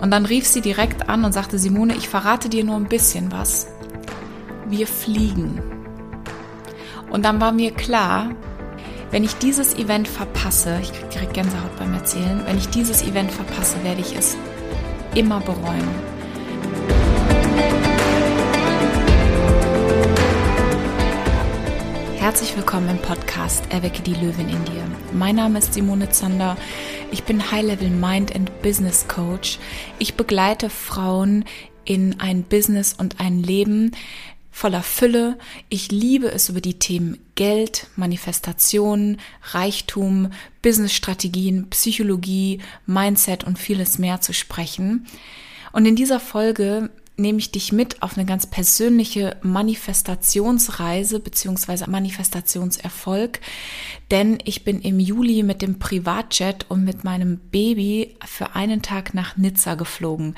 Und 0.00 0.12
dann 0.12 0.26
rief 0.26 0.46
sie 0.46 0.60
direkt 0.60 1.08
an 1.08 1.24
und 1.24 1.32
sagte, 1.32 1.58
Simone, 1.58 1.94
ich 1.96 2.08
verrate 2.08 2.48
dir 2.48 2.62
nur 2.62 2.76
ein 2.76 2.88
bisschen 2.88 3.32
was. 3.32 3.66
Wir 4.68 4.86
fliegen. 4.86 5.60
Und 7.10 7.24
dann 7.24 7.40
war 7.40 7.50
mir 7.50 7.72
klar, 7.72 8.30
wenn 9.10 9.24
ich 9.24 9.34
dieses 9.34 9.74
Event 9.74 10.06
verpasse, 10.06 10.78
ich 10.82 10.92
kriege 10.92 11.08
direkt 11.08 11.34
Gänsehaut 11.34 11.76
beim 11.78 11.94
Erzählen, 11.94 12.42
wenn 12.46 12.58
ich 12.58 12.68
dieses 12.68 13.02
Event 13.02 13.32
verpasse, 13.32 13.82
werde 13.82 14.00
ich 14.00 14.14
es 14.16 14.36
immer 15.14 15.40
bereuen. 15.40 15.88
Herzlich 22.18 22.54
willkommen 22.56 22.90
im 22.90 22.98
Podcast 22.98 23.64
Erwecke 23.70 24.02
die 24.02 24.12
Löwin 24.12 24.50
in 24.50 24.64
dir. 24.66 24.84
Mein 25.14 25.36
Name 25.36 25.58
ist 25.60 25.72
Simone 25.72 26.10
Zander. 26.10 26.56
Ich 27.10 27.24
bin 27.24 27.50
High-Level 27.50 27.88
Mind 27.88 28.34
and 28.34 28.60
Business 28.60 29.08
Coach. 29.08 29.58
Ich 29.98 30.14
begleite 30.14 30.68
Frauen 30.68 31.46
in 31.84 32.20
ein 32.20 32.42
Business 32.42 32.92
und 32.92 33.18
ein 33.18 33.42
Leben 33.42 33.92
voller 34.50 34.82
Fülle. 34.82 35.38
Ich 35.70 35.90
liebe 35.90 36.30
es 36.30 36.50
über 36.50 36.60
die 36.60 36.78
Themen 36.78 37.18
Geld, 37.34 37.86
Manifestation, 37.96 39.16
Reichtum, 39.52 40.32
Businessstrategien, 40.60 41.70
Psychologie, 41.70 42.60
Mindset 42.84 43.44
und 43.44 43.58
vieles 43.58 43.98
mehr 43.98 44.20
zu 44.20 44.34
sprechen. 44.34 45.06
Und 45.72 45.86
in 45.86 45.96
dieser 45.96 46.20
Folge 46.20 46.90
nehme 47.18 47.38
ich 47.38 47.50
dich 47.50 47.72
mit 47.72 48.02
auf 48.02 48.16
eine 48.16 48.24
ganz 48.24 48.46
persönliche 48.46 49.36
Manifestationsreise 49.42 51.20
beziehungsweise 51.20 51.90
Manifestationserfolg, 51.90 53.40
denn 54.10 54.38
ich 54.44 54.64
bin 54.64 54.80
im 54.80 55.00
Juli 55.00 55.42
mit 55.42 55.60
dem 55.60 55.78
Privatjet 55.78 56.66
und 56.68 56.84
mit 56.84 57.04
meinem 57.04 57.38
Baby 57.38 58.16
für 58.24 58.54
einen 58.54 58.82
Tag 58.82 59.14
nach 59.14 59.36
Nizza 59.36 59.74
geflogen. 59.74 60.36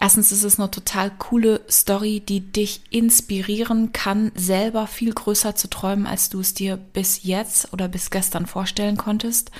Erstens 0.00 0.30
ist 0.30 0.44
es 0.44 0.58
eine 0.58 0.70
total 0.70 1.10
coole 1.10 1.60
Story, 1.68 2.20
die 2.20 2.40
dich 2.40 2.80
inspirieren 2.90 3.92
kann, 3.92 4.30
selber 4.36 4.86
viel 4.86 5.12
größer 5.12 5.56
zu 5.56 5.68
träumen, 5.68 6.06
als 6.06 6.30
du 6.30 6.40
es 6.40 6.54
dir 6.54 6.76
bis 6.76 7.24
jetzt 7.24 7.72
oder 7.72 7.88
bis 7.88 8.10
gestern 8.10 8.46
vorstellen 8.46 8.96
konntest. 8.96 9.50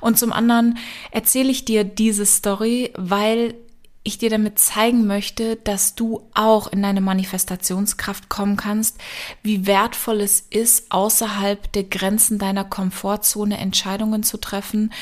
Und 0.00 0.18
zum 0.18 0.32
anderen 0.32 0.78
erzähle 1.10 1.50
ich 1.50 1.66
dir 1.66 1.84
diese 1.84 2.24
Story, 2.24 2.92
weil 2.96 3.54
ich 4.02 4.18
dir 4.18 4.30
damit 4.30 4.58
zeigen 4.58 5.06
möchte, 5.06 5.56
dass 5.56 5.94
du 5.94 6.22
auch 6.32 6.68
in 6.72 6.82
deine 6.82 7.00
Manifestationskraft 7.00 8.28
kommen 8.28 8.56
kannst, 8.56 8.98
wie 9.42 9.66
wertvoll 9.66 10.20
es 10.20 10.40
ist, 10.40 10.90
außerhalb 10.90 11.70
der 11.72 11.84
Grenzen 11.84 12.38
deiner 12.38 12.64
Komfortzone 12.64 13.58
Entscheidungen 13.58 14.22
zu 14.22 14.38
treffen 14.38 14.92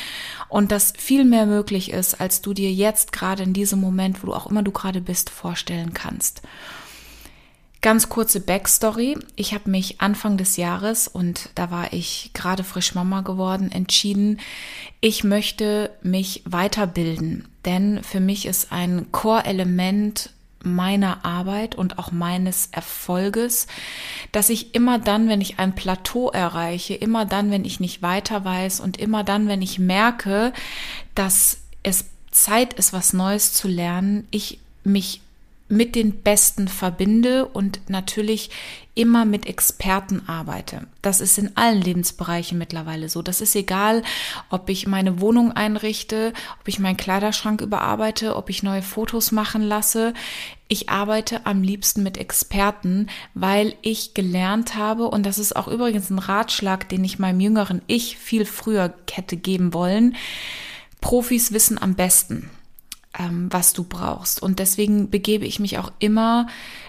und 0.49 0.73
dass 0.73 0.93
viel 0.97 1.25
mehr 1.25 1.47
möglich 1.47 1.93
ist, 1.93 2.21
als 2.21 2.43
du 2.43 2.53
dir 2.53 2.73
jetzt 2.73 3.13
gerade 3.13 3.43
in 3.45 3.53
diesem 3.53 3.81
Moment, 3.81 4.23
wo 4.23 4.27
du 4.27 4.35
auch 4.35 4.49
immer 4.49 4.63
du 4.63 4.73
gerade 4.73 5.01
bist, 5.01 5.31
vorstellen 5.31 5.95
kannst. 5.95 6.43
Ganz 7.83 8.09
kurze 8.09 8.41
Backstory. 8.41 9.17
Ich 9.37 9.55
habe 9.55 9.71
mich 9.71 10.01
Anfang 10.01 10.39
des 10.39 10.57
Jahres, 10.57 11.07
und 11.07 11.51
da 11.55 11.71
war 11.71 11.93
ich 11.93 12.31
gerade 12.35 12.65
frisch 12.65 12.97
Mama 12.97 13.21
geworden, 13.21 13.71
entschieden, 13.71 14.41
ich 15.01 15.23
möchte 15.23 15.97
mich 16.03 16.43
weiterbilden. 16.47 17.47
Denn 17.67 18.03
für 18.03 18.21
mich 18.21 18.47
ist 18.47 18.73
ein 18.73 19.13
Core-Element 19.13 20.31
meiner 20.63 21.25
Arbeit 21.25 21.75
und 21.75 21.99
auch 21.99 22.11
meines 22.11 22.69
Erfolges, 22.73 23.67
dass 24.33 24.49
ich 24.49 24.75
immer 24.75 24.99
dann, 24.99 25.29
wenn 25.29 25.41
ich 25.41 25.59
ein 25.59 25.75
Plateau 25.75 26.31
erreiche, 26.31 26.95
immer 26.95 27.25
dann, 27.25 27.51
wenn 27.51 27.65
ich 27.65 27.79
nicht 27.81 28.03
weiter 28.03 28.45
weiß 28.45 28.81
und 28.81 28.99
immer 28.99 29.23
dann, 29.23 29.49
wenn 29.49 29.63
ich 29.63 29.79
merke, 29.79 30.53
dass 31.15 31.59
es 31.83 32.07
Zeit 32.31 32.75
ist, 32.75 32.93
was 32.93 33.13
Neues 33.13 33.53
zu 33.53 33.69
lernen, 33.69 34.27
ich 34.31 34.59
mich 34.83 35.21
mit 35.69 35.95
den 35.95 36.23
Besten 36.23 36.69
verbinde 36.69 37.47
und 37.47 37.81
natürlich 37.89 38.51
immer 38.97 39.27
mit 39.27 39.47
Experten 39.47 40.27
arbeite. 40.27 40.87
Das 41.03 41.21
ist 41.21 41.39
in 41.39 41.57
allen 41.57 41.81
Lebensbereichen 41.81 42.59
mittlerweile 42.59 43.09
so. 43.09 43.21
Das 43.23 43.41
ist 43.41 43.55
egal, 43.55 44.03
ob 44.49 44.69
ich 44.71 44.87
meine 44.87 45.21
Wohnung 45.21 45.53
einrichte, 45.53 46.33
ob 46.61 46.67
ich 46.67 46.79
meinen 46.79 46.97
Kleiderschrank 46.97 47.61
überarbeite, 47.61 48.35
ob 48.35 48.49
ich 48.51 48.63
neue 48.63 48.83
Fotos 48.83 49.33
machen 49.33 49.63
lasse. 49.63 50.15
Ich 50.67 50.89
arbeite 50.89 51.45
am 51.45 51.63
liebsten 51.63 52.03
mit 52.03 52.17
Experten, 52.17 53.09
weil 53.35 53.75
ich 53.83 54.15
gelernt 54.15 54.75
habe, 54.75 55.09
und 55.09 55.27
das 55.27 55.39
ist 55.39 55.55
auch 55.55 55.69
übrigens 55.69 56.11
ein 56.11 56.19
Ratschlag, 56.19 56.89
den 56.89 57.05
ich 57.05 57.19
meinem 57.19 57.39
jüngeren 57.39 57.83
Ich 57.87 58.17
viel 58.17 58.47
früher 58.47 58.95
hätte 59.13 59.37
geben 59.37 59.75
wollen. 59.75 60.17
Profis 61.03 61.53
wissen 61.53 61.81
am 61.81 61.95
besten 61.95 62.51
ähm, 63.19 63.49
was 63.51 63.73
du 63.73 63.85
brauchst. 63.85 64.43
Und 64.43 64.59
deswegen 64.59 65.11
begebe 65.11 65.45
ich 65.47 65.61
mich 65.61 65.79
auch 65.79 65.93
immer, 65.99 66.47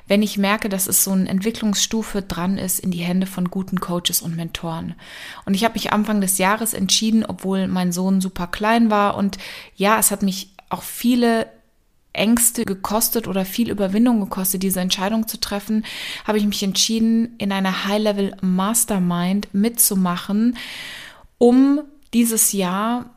wenn 0.07 0.21
ich 0.21 0.37
merke, 0.37 0.69
dass 0.69 0.87
es 0.87 1.03
so 1.03 1.11
eine 1.11 1.27
Entwicklungsstufe 1.29 2.21
dran 2.21 2.57
ist, 2.57 2.79
in 2.79 2.91
die 2.91 2.99
Hände 2.99 3.27
von 3.27 3.49
guten 3.49 3.79
Coaches 3.79 4.21
und 4.21 4.35
Mentoren. 4.35 4.95
Und 5.45 5.53
ich 5.53 5.63
habe 5.63 5.73
mich 5.75 5.91
Anfang 5.91 6.21
des 6.21 6.37
Jahres 6.37 6.73
entschieden, 6.73 7.25
obwohl 7.25 7.67
mein 7.67 7.91
Sohn 7.91 8.21
super 8.21 8.47
klein 8.47 8.89
war. 8.89 9.15
Und 9.15 9.37
ja, 9.75 9.99
es 9.99 10.11
hat 10.11 10.23
mich 10.23 10.53
auch 10.69 10.83
viele 10.83 11.47
Ängste 12.13 12.65
gekostet 12.65 13.27
oder 13.27 13.45
viel 13.45 13.69
Überwindung 13.69 14.19
gekostet, 14.19 14.63
diese 14.63 14.79
Entscheidung 14.79 15.27
zu 15.27 15.39
treffen, 15.39 15.85
habe 16.25 16.39
ich 16.39 16.45
mich 16.45 16.63
entschieden, 16.63 17.35
in 17.37 17.51
einer 17.51 17.85
High-Level 17.85 18.35
Mastermind 18.41 19.53
mitzumachen, 19.53 20.57
um 21.37 21.81
dieses 22.13 22.53
Jahr 22.53 23.11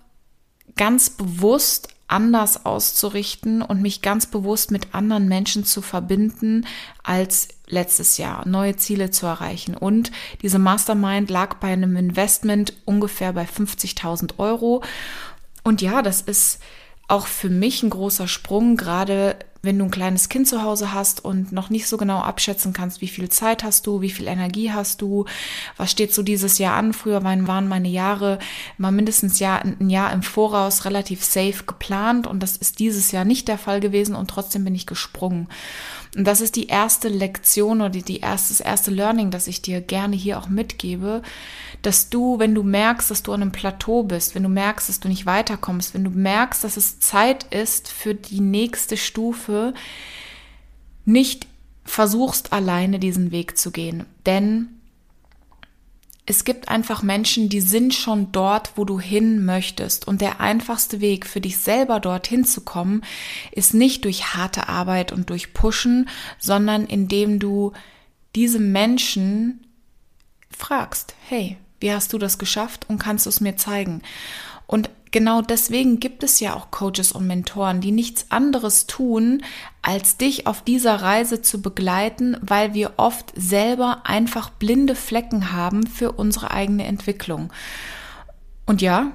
ganz 0.76 1.10
bewusst 1.10 1.88
anders 2.10 2.65
auszurichten 2.66 3.62
und 3.62 3.81
mich 3.81 4.03
ganz 4.03 4.26
bewusst 4.26 4.71
mit 4.71 4.94
anderen 4.94 5.28
Menschen 5.28 5.65
zu 5.65 5.82
verbinden 5.82 6.66
als 7.03 7.48
letztes 7.66 8.19
Jahr, 8.19 8.47
neue 8.47 8.76
Ziele 8.76 9.10
zu 9.10 9.26
erreichen. 9.26 9.76
Und 9.76 10.10
diese 10.43 10.59
Mastermind 10.59 11.31
lag 11.31 11.54
bei 11.54 11.69
einem 11.69 11.97
Investment 11.97 12.75
ungefähr 12.84 13.32
bei 13.32 13.44
50.000 13.44 14.38
Euro. 14.38 14.82
Und 15.62 15.82
ja, 15.82 16.03
das 16.03 16.20
ist 16.20 16.60
auch 17.09 17.26
für 17.26 17.50
mich 17.50 17.82
ein 17.82 17.91
großer 17.91 18.28
Sprung, 18.28 18.76
gerade 18.76 19.37
wenn 19.62 19.78
du 19.78 19.84
ein 19.84 19.91
kleines 19.91 20.28
Kind 20.28 20.48
zu 20.48 20.62
Hause 20.62 20.94
hast 20.94 21.25
und 21.25 21.53
noch 21.53 21.71
nicht 21.71 21.87
so 21.87 21.97
genau 21.97 22.21
abschätzen 22.21 22.72
kannst, 22.72 23.00
wie 23.00 23.09
viel 23.09 23.28
Zeit 23.28 23.62
hast 23.62 23.87
du, 23.87 24.00
wie 24.00 24.10
viel 24.10 24.26
Energie 24.26 24.72
hast 24.72 25.03
du, 25.03 25.26
was 25.76 25.91
steht 25.91 26.15
so 26.15 26.22
dieses 26.22 26.59
Jahr 26.59 26.76
an. 26.76 26.93
Früher 26.93 27.22
waren 27.22 27.69
meine 27.69 27.88
Jahre 27.88 28.38
mal 28.78 28.93
mindestens 28.93 29.41
ein 29.43 29.91
Jahr 29.91 30.12
im 30.12 30.22
Voraus 30.22 30.84
relativ 30.84 31.25
safe 31.25 31.65
geplant 31.66 32.26
und 32.26 32.43
das 32.43 32.56
ist 32.56 32.78
dieses 32.78 33.12
Jahr 33.12 33.25
nicht 33.25 33.49
der 33.49 33.59
Fall 33.59 33.81
gewesen 33.81 34.15
und 34.15 34.28
trotzdem 34.28 34.65
bin 34.65 34.75
ich 34.75 34.87
gesprungen. 34.87 35.49
Und 36.16 36.25
das 36.26 36.41
ist 36.41 36.56
die 36.56 36.66
erste 36.66 37.09
Lektion 37.09 37.81
oder 37.81 37.91
die, 37.91 38.03
die 38.03 38.19
erste, 38.19 38.48
das 38.48 38.60
erste 38.60 38.91
Learning, 38.91 39.31
das 39.31 39.47
ich 39.47 39.62
dir 39.62 39.81
gerne 39.81 40.16
hier 40.16 40.38
auch 40.38 40.48
mitgebe, 40.48 41.22
dass 41.82 42.10
du, 42.10 42.38
wenn 42.38 42.54
du 42.54 42.62
merkst, 42.62 43.10
dass 43.10 43.22
du 43.22 43.32
an 43.32 43.43
einem 43.43 43.53
Plateau 43.53 44.03
bist, 44.03 44.34
wenn 44.34 44.43
du 44.43 44.49
merkst, 44.49 44.88
dass 44.88 45.00
du 45.00 45.09
nicht 45.09 45.26
weiterkommst, 45.26 45.94
wenn 45.94 46.04
du 46.04 46.10
merkst, 46.10 46.65
dass 46.65 46.76
es 46.76 46.99
Zeit 46.99 47.44
ist 47.53 47.88
für 47.88 48.15
die 48.15 48.41
nächste 48.41 48.97
Stufe, 48.97 49.72
nicht 51.04 51.47
versuchst 51.84 52.53
alleine 52.53 52.99
diesen 52.99 53.31
Weg 53.31 53.56
zu 53.56 53.70
gehen. 53.70 54.04
Denn 54.26 54.79
es 56.30 56.44
gibt 56.44 56.68
einfach 56.68 57.02
Menschen, 57.02 57.48
die 57.48 57.60
sind 57.60 57.92
schon 57.92 58.30
dort, 58.30 58.74
wo 58.76 58.84
du 58.84 59.00
hin 59.00 59.44
möchtest. 59.44 60.06
Und 60.06 60.20
der 60.20 60.41
einfachste 60.41 61.00
Weg 61.00 61.26
für 61.26 61.41
dich 61.41 61.58
selber 61.58 61.98
dorthin 61.98 62.44
zu 62.44 62.60
kommen, 62.60 63.02
ist 63.50 63.74
nicht 63.74 64.04
durch 64.04 64.32
harte 64.36 64.69
Arbeit 64.69 65.10
und 65.10 65.28
durch 65.28 65.54
Pushen, 65.54 66.08
sondern 66.38 66.86
indem 66.86 67.40
du 67.40 67.72
diese 68.36 68.60
Menschen 68.60 69.66
fragst, 70.56 71.16
hey, 71.26 71.56
wie 71.80 71.92
hast 71.92 72.12
du 72.12 72.19
das 72.19 72.38
geschafft 72.38 72.88
und 72.88 72.98
kannst 73.00 73.26
du 73.26 73.30
es 73.30 73.40
mir 73.40 73.56
zeigen? 73.56 74.00
Und 74.69 74.88
genau 75.10 75.43
deswegen 75.43 76.00
gibt 76.00 76.22
es 76.22 76.41
ja 76.41 76.54
auch 76.54 76.70
Coaches 76.70 77.12
und 77.12 77.26
Mentoren, 77.26 77.81
die 77.81 77.93
nichts 77.93 78.26
anderes 78.31 78.87
tun, 78.87 79.43
als 79.82 80.17
dich 80.17 80.46
auf 80.46 80.62
dieser 80.62 80.96
Reise 80.96 81.43
zu 81.43 81.62
begleiten, 81.62 82.37
weil 82.40 82.75
wir 82.75 82.94
oft 82.96 83.32
selber 83.34 84.02
einfach 84.05 84.50
blinde 84.50 84.94
Flecken 84.94 85.52
haben 85.52 85.87
für 85.87 86.12
unsere 86.12 86.50
eigene 86.50 86.84
Entwicklung. 86.84 87.52
Und 88.67 88.82
ja, 88.82 89.12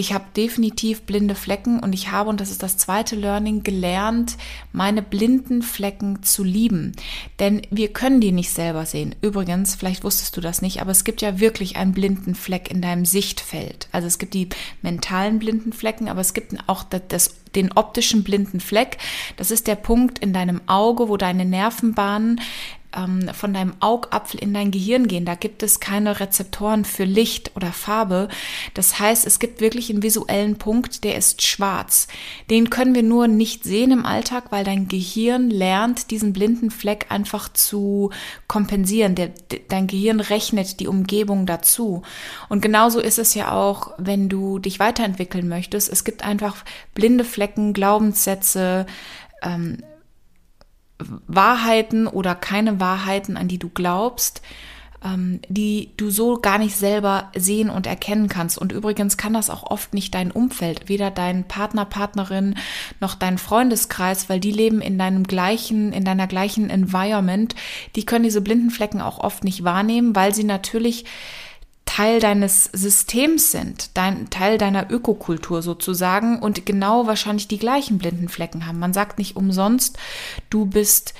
ich 0.00 0.12
habe 0.12 0.24
definitiv 0.36 1.02
blinde 1.02 1.34
Flecken 1.34 1.78
und 1.78 1.92
ich 1.92 2.10
habe, 2.10 2.30
und 2.30 2.40
das 2.40 2.50
ist 2.50 2.62
das 2.62 2.76
zweite 2.76 3.16
Learning, 3.16 3.62
gelernt, 3.62 4.36
meine 4.72 5.02
blinden 5.02 5.62
Flecken 5.62 6.22
zu 6.22 6.42
lieben. 6.42 6.92
Denn 7.38 7.62
wir 7.70 7.92
können 7.92 8.20
die 8.20 8.32
nicht 8.32 8.50
selber 8.50 8.86
sehen. 8.86 9.14
Übrigens, 9.20 9.74
vielleicht 9.74 10.02
wusstest 10.02 10.36
du 10.36 10.40
das 10.40 10.62
nicht, 10.62 10.80
aber 10.80 10.90
es 10.90 11.04
gibt 11.04 11.20
ja 11.22 11.38
wirklich 11.38 11.76
einen 11.76 11.92
blinden 11.92 12.34
Fleck 12.34 12.70
in 12.70 12.80
deinem 12.80 13.04
Sichtfeld. 13.04 13.88
Also 13.92 14.06
es 14.06 14.18
gibt 14.18 14.34
die 14.34 14.48
mentalen 14.82 15.38
blinden 15.38 15.72
Flecken, 15.72 16.08
aber 16.08 16.20
es 16.20 16.34
gibt 16.34 16.54
auch 16.66 16.82
das, 16.82 17.02
das 17.08 17.34
den 17.54 17.72
optischen 17.72 18.22
blinden 18.22 18.60
Fleck. 18.60 18.98
Das 19.36 19.50
ist 19.50 19.66
der 19.66 19.74
Punkt 19.74 20.18
in 20.20 20.32
deinem 20.32 20.60
Auge, 20.66 21.08
wo 21.08 21.16
deine 21.16 21.44
Nervenbahnen 21.44 22.40
ähm, 22.96 23.28
von 23.32 23.54
deinem 23.54 23.74
Augapfel 23.80 24.40
in 24.40 24.54
dein 24.54 24.70
Gehirn 24.70 25.06
gehen. 25.06 25.24
Da 25.24 25.34
gibt 25.34 25.62
es 25.62 25.80
keine 25.80 26.20
Rezeptoren 26.20 26.84
für 26.84 27.04
Licht 27.04 27.52
oder 27.56 27.72
Farbe. 27.72 28.28
Das 28.74 28.98
heißt, 28.98 29.26
es 29.26 29.38
gibt 29.38 29.60
wirklich 29.60 29.90
einen 29.90 30.02
visuellen 30.02 30.56
Punkt, 30.56 31.04
der 31.04 31.16
ist 31.16 31.42
schwarz. 31.42 32.08
Den 32.50 32.70
können 32.70 32.94
wir 32.94 33.02
nur 33.02 33.28
nicht 33.28 33.64
sehen 33.64 33.90
im 33.90 34.06
Alltag, 34.06 34.44
weil 34.50 34.64
dein 34.64 34.88
Gehirn 34.88 35.50
lernt, 35.50 36.10
diesen 36.10 36.32
blinden 36.32 36.70
Fleck 36.70 37.06
einfach 37.08 37.52
zu 37.52 38.10
kompensieren. 38.48 39.14
Der, 39.14 39.30
dein 39.68 39.86
Gehirn 39.86 40.20
rechnet 40.20 40.80
die 40.80 40.88
Umgebung 40.88 41.46
dazu. 41.46 42.02
Und 42.48 42.62
genauso 42.62 43.00
ist 43.00 43.18
es 43.18 43.34
ja 43.34 43.52
auch, 43.52 43.92
wenn 43.98 44.28
du 44.28 44.58
dich 44.58 44.80
weiterentwickeln 44.80 45.48
möchtest. 45.48 45.88
Es 45.88 46.04
gibt 46.04 46.24
einfach 46.24 46.64
blinde 46.94 47.24
Flecken, 47.24 47.72
Glaubenssätze, 47.72 48.86
ähm, 49.42 49.78
Wahrheiten 51.26 52.06
oder 52.06 52.34
keine 52.34 52.80
Wahrheiten, 52.80 53.36
an 53.36 53.48
die 53.48 53.58
du 53.58 53.68
glaubst, 53.68 54.42
ähm, 55.04 55.40
die 55.48 55.92
du 55.96 56.10
so 56.10 56.38
gar 56.38 56.58
nicht 56.58 56.76
selber 56.76 57.30
sehen 57.34 57.70
und 57.70 57.86
erkennen 57.86 58.28
kannst. 58.28 58.58
Und 58.58 58.72
übrigens 58.72 59.16
kann 59.16 59.32
das 59.32 59.50
auch 59.50 59.62
oft 59.62 59.94
nicht 59.94 60.14
dein 60.14 60.30
Umfeld, 60.30 60.88
weder 60.88 61.10
dein 61.10 61.44
Partner, 61.44 61.84
Partnerin 61.84 62.56
noch 63.00 63.14
dein 63.14 63.38
Freundeskreis, 63.38 64.28
weil 64.28 64.40
die 64.40 64.52
leben 64.52 64.80
in 64.80 64.98
deinem 64.98 65.24
gleichen, 65.24 65.92
in 65.92 66.04
deiner 66.04 66.26
gleichen 66.26 66.70
Environment. 66.70 67.54
Die 67.96 68.04
können 68.04 68.24
diese 68.24 68.40
blinden 68.40 68.70
Flecken 68.70 69.00
auch 69.00 69.18
oft 69.18 69.44
nicht 69.44 69.64
wahrnehmen, 69.64 70.14
weil 70.14 70.34
sie 70.34 70.44
natürlich 70.44 71.04
Teil 72.00 72.18
deines 72.18 72.64
Systems 72.72 73.50
sind, 73.50 73.90
dein 73.92 74.30
Teil 74.30 74.56
deiner 74.56 74.90
Ökokultur 74.90 75.60
sozusagen 75.60 76.38
und 76.38 76.64
genau 76.64 77.06
wahrscheinlich 77.06 77.46
die 77.46 77.58
gleichen 77.58 77.98
blinden 77.98 78.30
Flecken 78.30 78.66
haben. 78.66 78.78
Man 78.78 78.94
sagt 78.94 79.18
nicht 79.18 79.36
umsonst, 79.36 79.98
du 80.48 80.64
bist 80.64 81.12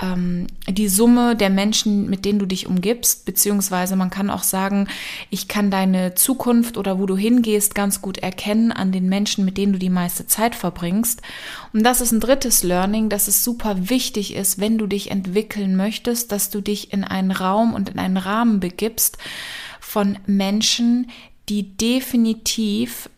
ähm, 0.00 0.46
die 0.66 0.88
Summe 0.88 1.36
der 1.36 1.50
Menschen, 1.50 2.08
mit 2.08 2.24
denen 2.24 2.38
du 2.38 2.46
dich 2.46 2.66
umgibst, 2.66 3.26
beziehungsweise 3.26 3.94
man 3.94 4.08
kann 4.08 4.30
auch 4.30 4.42
sagen, 4.42 4.88
ich 5.28 5.48
kann 5.48 5.70
deine 5.70 6.14
Zukunft 6.14 6.78
oder 6.78 6.98
wo 6.98 7.04
du 7.04 7.14
hingehst 7.14 7.74
ganz 7.74 8.00
gut 8.00 8.16
erkennen 8.16 8.72
an 8.72 8.90
den 8.90 9.10
Menschen, 9.10 9.44
mit 9.44 9.58
denen 9.58 9.74
du 9.74 9.78
die 9.78 9.90
meiste 9.90 10.26
Zeit 10.26 10.54
verbringst. 10.54 11.20
Und 11.74 11.82
das 11.82 12.00
ist 12.00 12.10
ein 12.10 12.20
drittes 12.20 12.62
Learning, 12.62 13.10
dass 13.10 13.28
es 13.28 13.44
super 13.44 13.90
wichtig 13.90 14.34
ist, 14.34 14.58
wenn 14.58 14.78
du 14.78 14.86
dich 14.86 15.10
entwickeln 15.10 15.76
möchtest, 15.76 16.32
dass 16.32 16.48
du 16.48 16.62
dich 16.62 16.90
in 16.90 17.04
einen 17.04 17.32
Raum 17.32 17.74
und 17.74 17.90
in 17.90 17.98
einen 17.98 18.16
Rahmen 18.16 18.60
begibst, 18.60 19.18
von 19.82 20.18
Menschen, 20.26 21.10
die 21.48 21.76
definitiv 21.76 23.10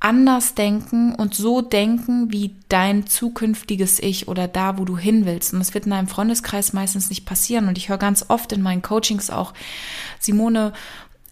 anders 0.00 0.54
denken 0.54 1.14
und 1.14 1.34
so 1.34 1.60
denken 1.60 2.32
wie 2.32 2.56
dein 2.68 3.06
zukünftiges 3.06 4.00
Ich 4.00 4.28
oder 4.28 4.48
da, 4.48 4.78
wo 4.78 4.84
du 4.84 4.96
hin 4.96 5.26
willst. 5.26 5.52
Und 5.52 5.60
das 5.60 5.74
wird 5.74 5.86
in 5.86 5.92
einem 5.92 6.08
Freundeskreis 6.08 6.72
meistens 6.72 7.08
nicht 7.08 7.24
passieren. 7.24 7.68
Und 7.68 7.78
ich 7.78 7.88
höre 7.88 7.98
ganz 7.98 8.24
oft 8.28 8.52
in 8.52 8.62
meinen 8.62 8.82
Coachings 8.82 9.30
auch, 9.30 9.52
Simone, 10.18 10.72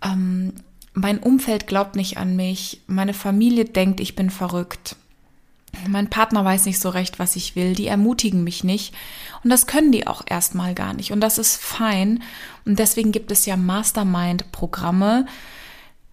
ähm, 0.05 0.53
mein 0.93 1.19
Umfeld 1.19 1.67
glaubt 1.67 1.97
nicht 1.97 2.19
an 2.19 2.37
mich, 2.37 2.83
meine 2.87 3.15
Familie 3.15 3.65
denkt, 3.65 4.01
ich 4.01 4.17
bin 4.17 4.31
verrückt. 4.31 4.97
Mein 5.89 6.11
Partner 6.11 6.45
weiß 6.45 6.67
nicht 6.67 6.81
so 6.81 6.89
recht, 6.89 7.19
was 7.19 7.37
ich 7.37 7.57
will, 7.57 7.75
die 7.75 7.87
ermutigen 7.87 8.45
mich 8.45 8.65
nicht. 8.65 8.95
Und 9.45 9.51
das 9.51 9.67
können 9.67 9.93
die 9.93 10.07
auch 10.07 10.23
erstmal 10.27 10.75
gar 10.75 10.95
nicht. 10.95 11.13
Und 11.13 11.21
das 11.21 11.39
ist 11.39 11.57
fein. 11.57 12.23
Und 12.65 12.79
deswegen 12.79 13.13
gibt 13.13 13.31
es 13.31 13.47
ja 13.47 13.57
Mastermind-Programme, 13.57 15.27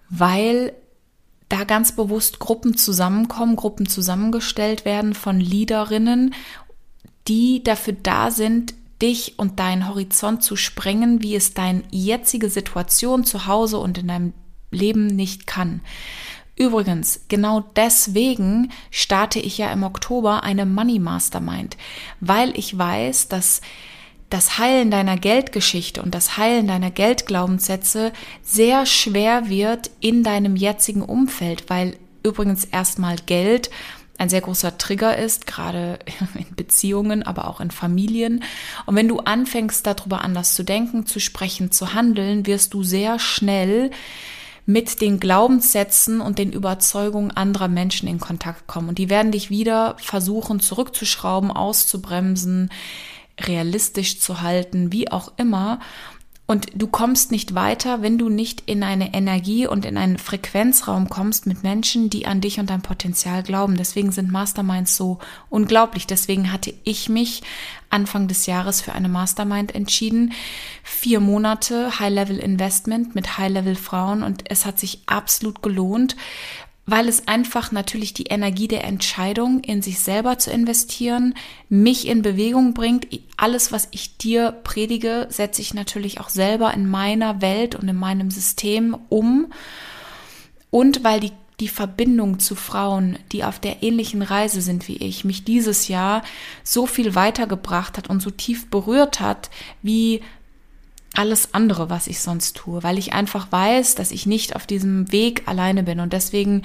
weil 0.10 0.74
da 1.50 1.64
ganz 1.64 1.94
bewusst 1.94 2.40
Gruppen 2.40 2.78
zusammenkommen, 2.78 3.56
Gruppen 3.56 3.88
zusammengestellt 3.88 4.86
werden 4.86 5.14
von 5.14 5.40
Leaderinnen, 5.40 6.34
die 7.28 7.64
dafür 7.64 7.96
da 8.02 8.32
sind, 8.32 8.74
dich 9.02 9.38
und 9.38 9.60
deinen 9.60 9.88
Horizont 9.88 10.44
zu 10.44 10.56
sprengen, 10.56 11.22
wie 11.22 11.36
es 11.36 11.54
deine 11.54 11.84
jetzige 11.92 12.50
Situation 12.50 13.24
zu 13.24 13.48
Hause 13.48 13.78
und 13.78 13.98
in 13.98 14.08
deinem 14.08 14.34
Leben 14.72 15.08
nicht 15.08 15.48
kann. 15.48 15.82
Übrigens, 16.58 17.22
genau 17.28 17.64
deswegen 17.76 18.72
starte 18.90 19.40
ich 19.40 19.60
ja 19.60 19.72
im 19.72 19.84
Oktober 19.84 20.44
eine 20.44 20.66
Money 20.66 20.98
Mastermind, 20.98 21.78
weil 22.20 22.58
ich 22.58 22.76
weiß, 22.76 23.28
dass 23.28 23.62
das 24.30 24.58
Heilen 24.58 24.92
deiner 24.92 25.18
Geldgeschichte 25.18 26.02
und 26.02 26.14
das 26.14 26.38
Heilen 26.38 26.68
deiner 26.68 26.92
Geldglaubenssätze 26.92 28.12
sehr 28.42 28.86
schwer 28.86 29.50
wird 29.50 29.92
in 30.02 30.24
deinem 30.24 30.56
jetzigen 30.56 31.04
Umfeld, 31.04 31.70
weil 31.70 31.96
übrigens 32.24 32.66
erstmal 32.66 33.18
Geld 33.26 33.70
ein 34.18 34.30
sehr 34.30 34.42
großer 34.42 34.80
Trigger 34.80 35.16
ist, 35.16 35.46
gerade 35.46 36.00
in 36.34 36.56
Beziehungen, 36.56 37.24
aber 37.24 37.48
auch 37.48 37.62
in 37.62 37.72
Familien. 37.72 38.44
Und 38.88 38.96
wenn 38.96 39.08
du 39.08 39.20
anfängst, 39.20 39.86
darüber 39.86 40.22
anders 40.24 40.56
zu 40.56 40.64
denken, 40.64 41.06
zu 41.06 41.20
sprechen, 41.20 41.72
zu 41.72 41.94
handeln, 41.94 42.48
wirst 42.48 42.74
du 42.74 42.84
sehr 42.84 43.20
schnell 43.20 43.92
mit 44.68 45.00
den 45.00 45.22
Glaubenssätzen 45.22 46.20
und 46.20 46.38
den 46.38 46.52
Überzeugungen 46.52 47.32
anderer 47.32 47.70
Menschen 47.70 48.10
in 48.10 48.20
Kontakt 48.20 48.68
kommen. 48.68 48.90
Und 48.90 48.98
die 48.98 49.10
werden 49.10 49.32
dich 49.32 49.50
wieder 49.50 49.96
versuchen 49.98 50.60
zurückzuschrauben, 50.60 51.52
auszubremsen, 51.52 52.70
realistisch 53.40 54.20
zu 54.20 54.42
halten, 54.42 54.92
wie 54.92 55.10
auch 55.10 55.32
immer. 55.38 55.80
Und 56.50 56.68
du 56.74 56.88
kommst 56.88 57.30
nicht 57.32 57.56
weiter, 57.56 58.02
wenn 58.02 58.18
du 58.18 58.30
nicht 58.30 58.64
in 58.68 58.82
eine 58.82 59.14
Energie 59.14 59.68
und 59.68 59.84
in 59.84 59.98
einen 59.98 60.18
Frequenzraum 60.18 61.10
kommst 61.10 61.46
mit 61.46 61.62
Menschen, 61.62 62.10
die 62.10 62.26
an 62.26 62.40
dich 62.40 62.58
und 62.62 62.70
dein 62.70 62.82
Potenzial 62.82 63.44
glauben. 63.44 63.76
Deswegen 63.76 64.14
sind 64.14 64.32
Masterminds 64.32 64.96
so 64.96 65.20
unglaublich. 65.50 66.08
Deswegen 66.08 66.54
hatte 66.54 66.74
ich 66.86 67.10
mich 67.10 67.44
Anfang 67.90 68.30
des 68.30 68.46
Jahres 68.46 68.80
für 68.80 68.94
eine 68.94 69.10
Mastermind 69.10 69.76
entschieden. 69.76 70.32
Vier 70.84 71.20
Monate 71.20 72.00
High-Level 72.00 72.38
Investment 72.38 73.14
mit 73.14 73.38
High-Level 73.38 73.76
Frauen 73.76 74.24
und 74.24 74.50
es 74.50 74.66
hat 74.66 74.80
sich 74.80 75.02
absolut 75.06 75.62
gelohnt, 75.62 76.16
weil 76.90 77.10
es 77.10 77.28
einfach 77.28 77.74
natürlich 77.74 78.14
die 78.14 78.28
Energie 78.28 78.70
der 78.70 78.86
Entscheidung 78.86 79.60
in 79.60 79.82
sich 79.82 80.00
selber 80.00 80.40
zu 80.40 80.52
investieren, 80.52 81.36
mich 81.68 82.08
in 82.08 82.22
Bewegung 82.22 82.74
bringt. 82.74 83.08
Alles, 83.36 83.74
was 83.74 83.90
ich 83.92 84.18
dir 84.18 84.54
predige, 84.64 85.28
setze 85.30 85.62
ich 85.62 85.74
natürlich 85.74 86.22
auch 86.22 86.30
selber 86.30 86.74
in 86.74 86.90
meiner 86.90 87.42
Welt 87.42 87.76
und 87.76 87.90
in 87.90 87.98
meinem 87.98 88.32
System 88.32 88.98
um. 89.10 89.52
Und 90.72 91.04
weil 91.04 91.20
die, 91.20 91.34
die 91.60 91.68
Verbindung 91.68 92.40
zu 92.40 92.56
Frauen, 92.56 93.20
die 93.34 93.44
auf 93.44 93.60
der 93.60 93.84
ähnlichen 93.84 94.22
Reise 94.22 94.62
sind 94.62 94.88
wie 94.88 94.98
ich, 94.98 95.26
mich 95.26 95.44
dieses 95.44 95.90
Jahr 95.90 96.22
so 96.64 96.86
viel 96.86 97.16
weitergebracht 97.16 97.98
hat 97.98 98.10
und 98.10 98.22
so 98.22 98.32
tief 98.32 98.70
berührt 98.70 99.20
hat, 99.20 99.50
wie 99.82 100.22
alles 101.18 101.54
andere, 101.54 101.90
was 101.90 102.06
ich 102.06 102.22
sonst 102.22 102.56
tue, 102.56 102.84
weil 102.84 103.00
ich 103.00 103.14
einfach 103.14 103.52
weiß, 103.52 103.96
dass 103.96 104.12
ich 104.12 104.28
nicht 104.28 104.56
auf 104.56 104.68
diesem 104.68 105.12
Weg 105.12 105.48
alleine 105.48 105.82
bin. 105.82 106.00
Und 106.00 106.14
deswegen 106.14 106.62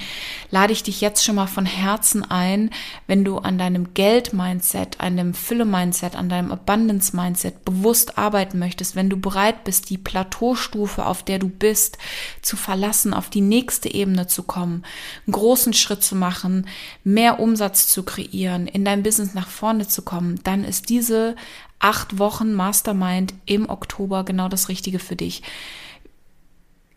lade 0.51 0.75
ich 0.75 0.83
dich 0.83 1.01
jetzt 1.01 1.25
schon 1.25 1.37
mal 1.37 1.47
von 1.47 1.65
Herzen 1.65 2.23
ein, 2.23 2.69
wenn 3.07 3.25
du 3.25 3.39
an 3.39 3.57
deinem 3.57 3.95
Geld-Mindset, 3.95 5.01
an 5.01 5.17
deinem 5.17 5.33
Fülle-Mindset, 5.33 6.17
an 6.17 6.29
deinem 6.29 6.53
Abundance-Mindset 6.53 7.65
bewusst 7.65 8.19
arbeiten 8.19 8.59
möchtest, 8.59 8.95
wenn 8.95 9.09
du 9.09 9.17
bereit 9.17 9.65
bist, 9.65 9.89
die 9.89 9.97
Plateaustufe, 9.97 11.07
auf 11.07 11.23
der 11.23 11.39
du 11.39 11.49
bist, 11.49 11.97
zu 12.43 12.57
verlassen, 12.57 13.15
auf 13.15 13.31
die 13.31 13.41
nächste 13.41 13.93
Ebene 13.93 14.27
zu 14.27 14.43
kommen, 14.43 14.85
einen 15.27 15.33
großen 15.33 15.73
Schritt 15.73 16.03
zu 16.03 16.15
machen, 16.15 16.67
mehr 17.05 17.41
Umsatz 17.41 17.89
zu 17.89 18.03
kreieren, 18.03 18.67
in 18.67 18.85
dein 18.85 19.03
Business 19.03 19.33
nach 19.33 19.49
vorne 19.49 19.89
zu 19.89 20.03
kommen, 20.03 20.41
dann 20.45 20.63
ist 20.63 20.91
diese 20.91 21.37
acht 21.83 22.19
Wochen 22.19 22.55
Mastermind 22.55 23.35
im 23.45 23.69
Oktober 23.69 24.25
genau 24.25 24.49
das 24.49 24.69
Richtige 24.69 24.99
für 24.99 25.17
dich. 25.17 25.43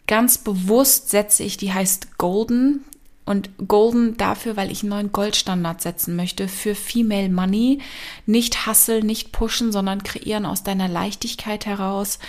Ganz 0.07 0.37
bewusst 0.37 1.09
setze 1.09 1.43
ich, 1.43 1.57
die 1.57 1.73
heißt 1.73 2.17
Golden. 2.17 2.85
Und 3.25 3.49
Golden 3.67 4.17
dafür, 4.17 4.55
weil 4.55 4.71
ich 4.71 4.83
einen 4.83 4.91
neuen 4.91 5.11
Goldstandard 5.11 5.81
setzen 5.81 6.15
möchte 6.15 6.47
für 6.47 6.75
Female 6.75 7.29
Money. 7.29 7.79
Nicht 8.27 8.67
hustle, 8.67 9.03
nicht 9.03 9.31
pushen, 9.31 9.71
sondern 9.71 10.03
kreieren 10.03 10.45
aus 10.45 10.61
deiner 10.61 10.87
Leichtigkeit 10.87 11.65
heraus. 11.65 12.19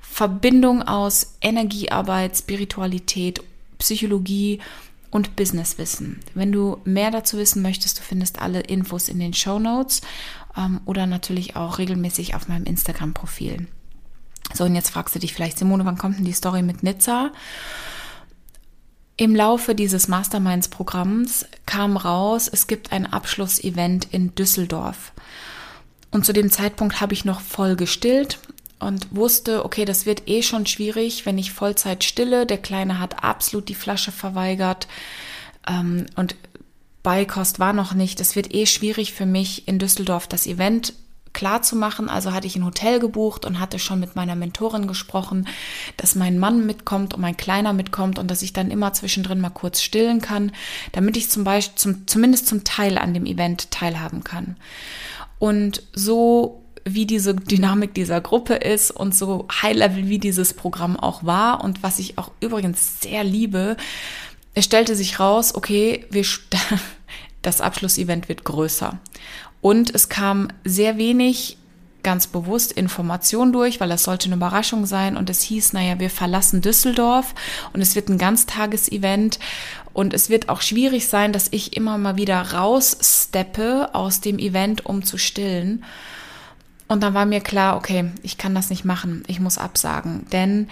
Verbindung 0.00 0.82
aus 0.82 1.34
Energiearbeit, 1.42 2.38
Spiritualität, 2.38 3.42
Psychologie 3.78 4.60
und 5.10 5.36
Businesswissen. 5.36 6.20
Wenn 6.34 6.50
du 6.50 6.78
mehr 6.84 7.10
dazu 7.10 7.36
wissen 7.36 7.60
möchtest, 7.60 7.98
du 7.98 8.02
findest 8.02 8.40
alle 8.40 8.60
Infos 8.60 9.10
in 9.10 9.18
den 9.18 9.34
Show 9.34 9.58
Notes 9.58 10.00
ähm, 10.58 10.80
oder 10.84 11.06
natürlich 11.06 11.56
auch 11.56 11.78
regelmäßig 11.78 12.34
auf 12.34 12.48
meinem 12.48 12.64
Instagram-Profil. 12.64 13.68
So, 14.52 14.64
und 14.64 14.74
jetzt 14.74 14.90
fragst 14.90 15.14
du 15.14 15.18
dich 15.18 15.32
vielleicht, 15.32 15.58
Simone, 15.58 15.84
wann 15.84 15.98
kommt 15.98 16.18
denn 16.18 16.24
die 16.24 16.32
Story 16.32 16.62
mit 16.62 16.82
Nizza? 16.82 17.30
Im 19.16 19.34
Laufe 19.34 19.74
dieses 19.74 20.08
Masterminds-Programms 20.08 21.46
kam 21.66 21.96
raus, 21.96 22.48
es 22.48 22.66
gibt 22.66 22.92
ein 22.92 23.06
Abschlussevent 23.06 24.08
in 24.12 24.34
Düsseldorf. 24.34 25.12
Und 26.10 26.24
zu 26.24 26.32
dem 26.32 26.50
Zeitpunkt 26.50 27.00
habe 27.00 27.12
ich 27.12 27.24
noch 27.24 27.40
voll 27.40 27.76
gestillt 27.76 28.38
und 28.78 29.14
wusste, 29.14 29.64
okay, 29.64 29.84
das 29.84 30.06
wird 30.06 30.28
eh 30.28 30.42
schon 30.42 30.66
schwierig, 30.66 31.26
wenn 31.26 31.36
ich 31.36 31.52
Vollzeit 31.52 32.04
stille. 32.04 32.46
Der 32.46 32.58
Kleine 32.58 33.00
hat 33.00 33.24
absolut 33.24 33.68
die 33.68 33.74
Flasche 33.74 34.12
verweigert. 34.12 34.86
Ähm, 35.68 36.06
und 36.16 36.36
Beikost 37.02 37.58
war 37.58 37.72
noch 37.72 37.94
nicht. 37.94 38.20
Es 38.20 38.36
wird 38.36 38.54
eh 38.54 38.66
schwierig 38.66 39.12
für 39.12 39.26
mich 39.26 39.68
in 39.68 39.78
Düsseldorf 39.78 40.26
das 40.26 40.46
Event 40.46 40.94
klar 41.32 41.62
zu 41.62 41.76
machen. 41.76 42.08
Also 42.08 42.32
hatte 42.32 42.46
ich 42.46 42.56
ein 42.56 42.64
Hotel 42.64 42.98
gebucht 42.98 43.44
und 43.44 43.60
hatte 43.60 43.78
schon 43.78 44.00
mit 44.00 44.16
meiner 44.16 44.34
Mentorin 44.34 44.88
gesprochen, 44.88 45.46
dass 45.96 46.14
mein 46.14 46.38
Mann 46.38 46.66
mitkommt 46.66 47.14
und 47.14 47.20
mein 47.20 47.36
Kleiner 47.36 47.72
mitkommt 47.72 48.18
und 48.18 48.30
dass 48.30 48.42
ich 48.42 48.52
dann 48.52 48.70
immer 48.70 48.92
zwischendrin 48.92 49.40
mal 49.40 49.50
kurz 49.50 49.80
stillen 49.80 50.20
kann, 50.20 50.52
damit 50.92 51.16
ich 51.16 51.30
zum 51.30 51.44
Beispiel 51.44 51.76
zum, 51.78 52.06
zumindest 52.06 52.48
zum 52.48 52.64
Teil 52.64 52.98
an 52.98 53.14
dem 53.14 53.26
Event 53.26 53.70
teilhaben 53.70 54.24
kann. 54.24 54.56
Und 55.38 55.82
so 55.92 56.64
wie 56.84 57.06
diese 57.06 57.34
Dynamik 57.34 57.94
dieser 57.94 58.20
Gruppe 58.20 58.54
ist 58.54 58.90
und 58.90 59.14
so 59.14 59.46
high-level 59.62 60.08
wie 60.08 60.18
dieses 60.18 60.54
Programm 60.54 60.96
auch 60.96 61.24
war 61.24 61.62
und 61.62 61.82
was 61.82 61.98
ich 61.98 62.18
auch 62.18 62.30
übrigens 62.40 63.00
sehr 63.00 63.24
liebe, 63.24 63.76
es 64.58 64.64
stellte 64.64 64.96
sich 64.96 65.20
raus, 65.20 65.54
okay, 65.54 66.04
wir, 66.10 66.24
das 67.42 67.60
Abschlussevent 67.60 68.28
wird 68.28 68.44
größer. 68.44 68.98
Und 69.60 69.94
es 69.94 70.08
kam 70.08 70.48
sehr 70.64 70.98
wenig 70.98 71.58
ganz 72.02 72.26
bewusst 72.26 72.72
Information 72.72 73.52
durch, 73.52 73.80
weil 73.80 73.88
das 73.88 74.04
sollte 74.04 74.26
eine 74.26 74.36
Überraschung 74.36 74.86
sein. 74.86 75.16
Und 75.16 75.30
es 75.30 75.42
hieß, 75.42 75.72
naja, 75.74 76.00
wir 76.00 76.10
verlassen 76.10 76.60
Düsseldorf 76.60 77.34
und 77.72 77.80
es 77.80 77.94
wird 77.94 78.08
ein 78.08 78.18
Ganztagesevent. 78.18 79.38
Und 79.92 80.12
es 80.12 80.28
wird 80.28 80.48
auch 80.48 80.60
schwierig 80.60 81.06
sein, 81.06 81.32
dass 81.32 81.48
ich 81.50 81.76
immer 81.76 81.98
mal 81.98 82.16
wieder 82.16 82.40
raussteppe 82.40 83.90
aus 83.94 84.20
dem 84.20 84.38
Event, 84.38 84.86
um 84.86 85.04
zu 85.04 85.18
stillen. 85.18 85.84
Und 86.88 87.02
dann 87.02 87.14
war 87.14 87.26
mir 87.26 87.40
klar, 87.40 87.76
okay, 87.76 88.10
ich 88.22 88.38
kann 88.38 88.54
das 88.54 88.70
nicht 88.70 88.84
machen. 88.84 89.22
Ich 89.26 89.38
muss 89.38 89.58
absagen. 89.58 90.26
Denn 90.32 90.68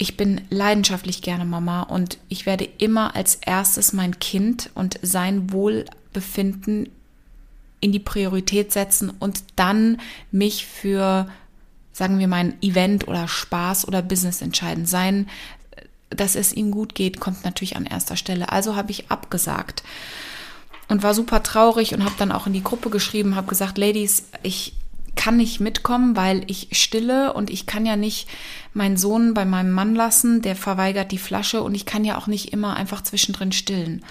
ich 0.00 0.16
bin 0.16 0.40
leidenschaftlich 0.48 1.20
gerne 1.20 1.44
Mama 1.44 1.82
und 1.82 2.16
ich 2.30 2.46
werde 2.46 2.64
immer 2.64 3.14
als 3.14 3.34
erstes 3.34 3.92
mein 3.92 4.18
Kind 4.18 4.70
und 4.74 4.98
sein 5.02 5.52
Wohlbefinden 5.52 6.88
in 7.80 7.92
die 7.92 7.98
Priorität 7.98 8.72
setzen 8.72 9.10
und 9.10 9.44
dann 9.56 10.00
mich 10.32 10.64
für, 10.64 11.28
sagen 11.92 12.18
wir 12.18 12.28
mal, 12.28 12.36
ein 12.36 12.62
Event 12.62 13.08
oder 13.08 13.28
Spaß 13.28 13.86
oder 13.86 14.00
Business 14.00 14.40
entscheiden. 14.40 14.86
Sein, 14.86 15.28
dass 16.08 16.34
es 16.34 16.54
ihm 16.54 16.70
gut 16.70 16.94
geht, 16.94 17.20
kommt 17.20 17.44
natürlich 17.44 17.76
an 17.76 17.84
erster 17.84 18.16
Stelle. 18.16 18.50
Also 18.50 18.76
habe 18.76 18.92
ich 18.92 19.10
abgesagt 19.10 19.82
und 20.88 21.02
war 21.02 21.12
super 21.12 21.42
traurig 21.42 21.92
und 21.92 22.06
habe 22.06 22.14
dann 22.16 22.32
auch 22.32 22.46
in 22.46 22.54
die 22.54 22.64
Gruppe 22.64 22.88
geschrieben, 22.88 23.36
habe 23.36 23.48
gesagt, 23.48 23.76
Ladies, 23.76 24.24
ich 24.42 24.72
kann 25.20 25.36
nicht 25.36 25.60
mitkommen, 25.60 26.16
weil 26.16 26.44
ich 26.46 26.68
stille 26.72 27.34
und 27.34 27.50
ich 27.50 27.66
kann 27.66 27.84
ja 27.84 27.94
nicht 27.94 28.26
meinen 28.72 28.96
Sohn 28.96 29.34
bei 29.34 29.44
meinem 29.44 29.70
Mann 29.70 29.94
lassen, 29.94 30.40
der 30.40 30.56
verweigert 30.56 31.12
die 31.12 31.18
Flasche 31.18 31.62
und 31.62 31.74
ich 31.74 31.84
kann 31.84 32.06
ja 32.06 32.16
auch 32.16 32.26
nicht 32.26 32.54
immer 32.54 32.74
einfach 32.74 33.02
zwischendrin 33.02 33.52
stillen. 33.52 34.02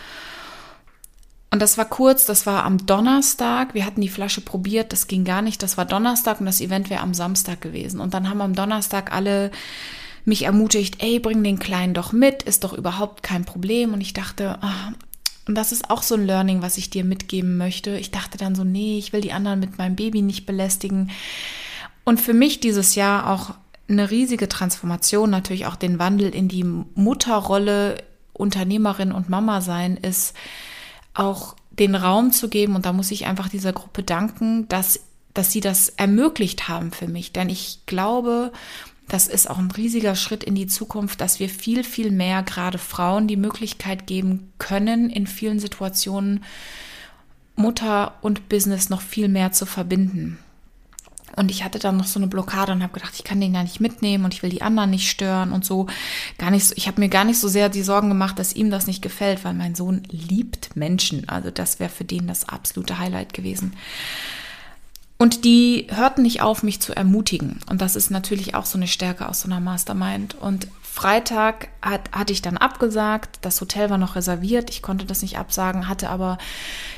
Und 1.49 1.63
das 1.63 1.79
war 1.79 1.85
kurz, 1.85 2.25
das 2.25 2.45
war 2.45 2.63
am 2.63 2.85
Donnerstag. 2.85 3.73
Wir 3.73 3.87
hatten 3.87 4.01
die 4.01 4.07
Flasche 4.07 4.41
probiert, 4.41 4.93
das 4.93 5.07
ging 5.07 5.25
gar 5.25 5.41
nicht. 5.41 5.63
Das 5.63 5.79
war 5.79 5.85
Donnerstag 5.85 6.41
und 6.41 6.45
das 6.45 6.61
Event 6.61 6.91
wäre 6.91 7.01
am 7.01 7.15
Samstag 7.15 7.59
gewesen. 7.59 7.99
Und 8.01 8.13
dann 8.13 8.29
haben 8.29 8.41
am 8.41 8.53
Donnerstag 8.53 9.11
alle 9.11 9.49
mich 10.25 10.43
ermutigt, 10.43 10.97
ey, 10.99 11.17
bring 11.17 11.43
den 11.43 11.57
Kleinen 11.57 11.95
doch 11.95 12.11
mit, 12.11 12.43
ist 12.43 12.63
doch 12.63 12.73
überhaupt 12.73 13.23
kein 13.23 13.45
Problem. 13.45 13.93
Und 13.93 14.01
ich 14.01 14.13
dachte, 14.13 14.59
ach, 14.61 14.91
und 15.49 15.55
das 15.55 15.71
ist 15.71 15.89
auch 15.89 16.03
so 16.03 16.13
ein 16.13 16.27
Learning, 16.27 16.61
was 16.61 16.77
ich 16.77 16.91
dir 16.91 17.03
mitgeben 17.03 17.57
möchte. 17.57 17.97
Ich 17.97 18.11
dachte 18.11 18.37
dann 18.37 18.53
so, 18.53 18.63
nee, 18.63 18.99
ich 18.99 19.13
will 19.13 19.21
die 19.21 19.31
anderen 19.31 19.59
mit 19.59 19.79
meinem 19.79 19.95
Baby 19.95 20.21
nicht 20.21 20.45
belästigen. 20.45 21.09
Und 22.03 22.21
für 22.21 22.35
mich 22.35 22.59
dieses 22.59 22.93
Jahr 22.93 23.27
auch 23.27 23.55
eine 23.87 24.11
riesige 24.11 24.47
Transformation, 24.47 25.31
natürlich 25.31 25.65
auch 25.65 25.75
den 25.75 25.97
Wandel 25.97 26.35
in 26.35 26.49
die 26.49 26.63
Mutterrolle, 26.63 28.03
Unternehmerin 28.31 29.11
und 29.11 29.29
Mama 29.29 29.61
sein, 29.61 29.97
ist 29.97 30.35
auch 31.15 31.55
den 31.71 31.95
Raum 31.95 32.31
zu 32.31 32.47
geben. 32.47 32.75
Und 32.75 32.85
da 32.85 32.93
muss 32.93 33.09
ich 33.09 33.25
einfach 33.25 33.49
dieser 33.49 33.73
Gruppe 33.73 34.03
danken, 34.03 34.67
dass, 34.67 34.99
dass 35.33 35.51
sie 35.51 35.61
das 35.61 35.89
ermöglicht 35.89 36.67
haben 36.67 36.91
für 36.91 37.07
mich. 37.07 37.33
Denn 37.33 37.49
ich 37.49 37.79
glaube, 37.87 38.51
das 39.09 39.27
ist 39.27 39.49
auch 39.49 39.57
ein 39.57 39.71
riesiger 39.71 40.15
Schritt 40.15 40.43
in 40.43 40.55
die 40.55 40.67
Zukunft, 40.67 41.19
dass 41.19 41.39
wir 41.39 41.49
viel, 41.49 41.83
viel 41.83 42.11
mehr 42.11 42.43
gerade 42.43 42.77
Frauen 42.77 43.27
die 43.27 43.37
Möglichkeit 43.37 44.07
geben 44.07 44.53
können, 44.57 45.09
in 45.09 45.27
vielen 45.27 45.59
Situationen 45.59 46.43
Mutter 47.55 48.13
und 48.21 48.47
Business 48.49 48.89
noch 48.89 49.01
viel 49.01 49.27
mehr 49.27 49.51
zu 49.51 49.65
verbinden. 49.65 50.39
Und 51.35 51.51
ich 51.51 51.63
hatte 51.63 51.79
dann 51.79 51.97
noch 51.97 52.07
so 52.07 52.19
eine 52.19 52.27
Blockade 52.27 52.71
und 52.71 52.81
habe 52.83 52.93
gedacht, 52.93 53.13
ich 53.15 53.23
kann 53.23 53.39
den 53.39 53.53
gar 53.53 53.63
nicht 53.63 53.79
mitnehmen 53.79 54.25
und 54.25 54.33
ich 54.33 54.43
will 54.43 54.49
die 54.49 54.61
anderen 54.61 54.89
nicht 54.89 55.09
stören 55.09 55.51
und 55.51 55.63
so. 55.63 55.87
Gar 56.37 56.51
nicht 56.51 56.65
so, 56.65 56.73
ich 56.75 56.87
habe 56.87 56.99
mir 56.99 57.09
gar 57.09 57.23
nicht 57.23 57.39
so 57.39 57.47
sehr 57.47 57.69
die 57.69 57.83
Sorgen 57.83 58.09
gemacht, 58.09 58.39
dass 58.39 58.55
ihm 58.55 58.69
das 58.71 58.87
nicht 58.87 59.01
gefällt, 59.01 59.43
weil 59.43 59.53
mein 59.53 59.75
Sohn 59.75 60.03
liebt 60.09 60.75
Menschen. 60.75 61.29
Also 61.29 61.51
das 61.51 61.79
wäre 61.79 61.89
für 61.89 62.03
den 62.03 62.27
das 62.27 62.49
absolute 62.49 62.99
Highlight 62.99 63.33
gewesen. 63.33 63.73
Und 65.21 65.43
die 65.43 65.87
hörten 65.89 66.21
nicht 66.21 66.41
auf, 66.41 66.63
mich 66.63 66.79
zu 66.79 66.95
ermutigen. 66.95 67.59
Und 67.69 67.81
das 67.81 67.97
ist 67.97 68.09
natürlich 68.09 68.55
auch 68.55 68.65
so 68.65 68.77
eine 68.77 68.87
Stärke 68.87 69.27
aus 69.27 69.41
so 69.41 69.49
einer 69.49 69.59
Mastermind. 69.59 70.35
Und 70.35 70.69
Freitag 70.81 71.67
hat, 71.81 72.09
hatte 72.13 72.31
ich 72.31 72.41
dann 72.41 72.55
abgesagt. 72.55 73.39
Das 73.41 73.59
Hotel 73.59 73.89
war 73.89 73.97
noch 73.97 74.15
reserviert. 74.15 74.69
Ich 74.69 74.81
konnte 74.81 75.05
das 75.05 75.21
nicht 75.21 75.37
absagen, 75.37 75.89
hatte 75.89 76.09
aber, 76.09 76.37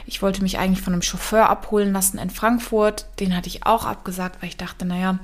ich 0.05 0.21
wollte 0.21 0.43
mich 0.43 0.59
eigentlich 0.59 0.83
von 0.83 0.93
einem 0.93 1.01
Chauffeur 1.01 1.49
abholen 1.49 1.93
lassen 1.93 2.19
in 2.19 2.29
Frankfurt. 2.29 3.07
Den 3.19 3.35
hatte 3.35 3.49
ich 3.49 3.65
auch 3.65 3.85
abgesagt, 3.85 4.39
weil 4.39 4.49
ich 4.49 4.57
dachte, 4.57 4.85
naja, 4.85 5.17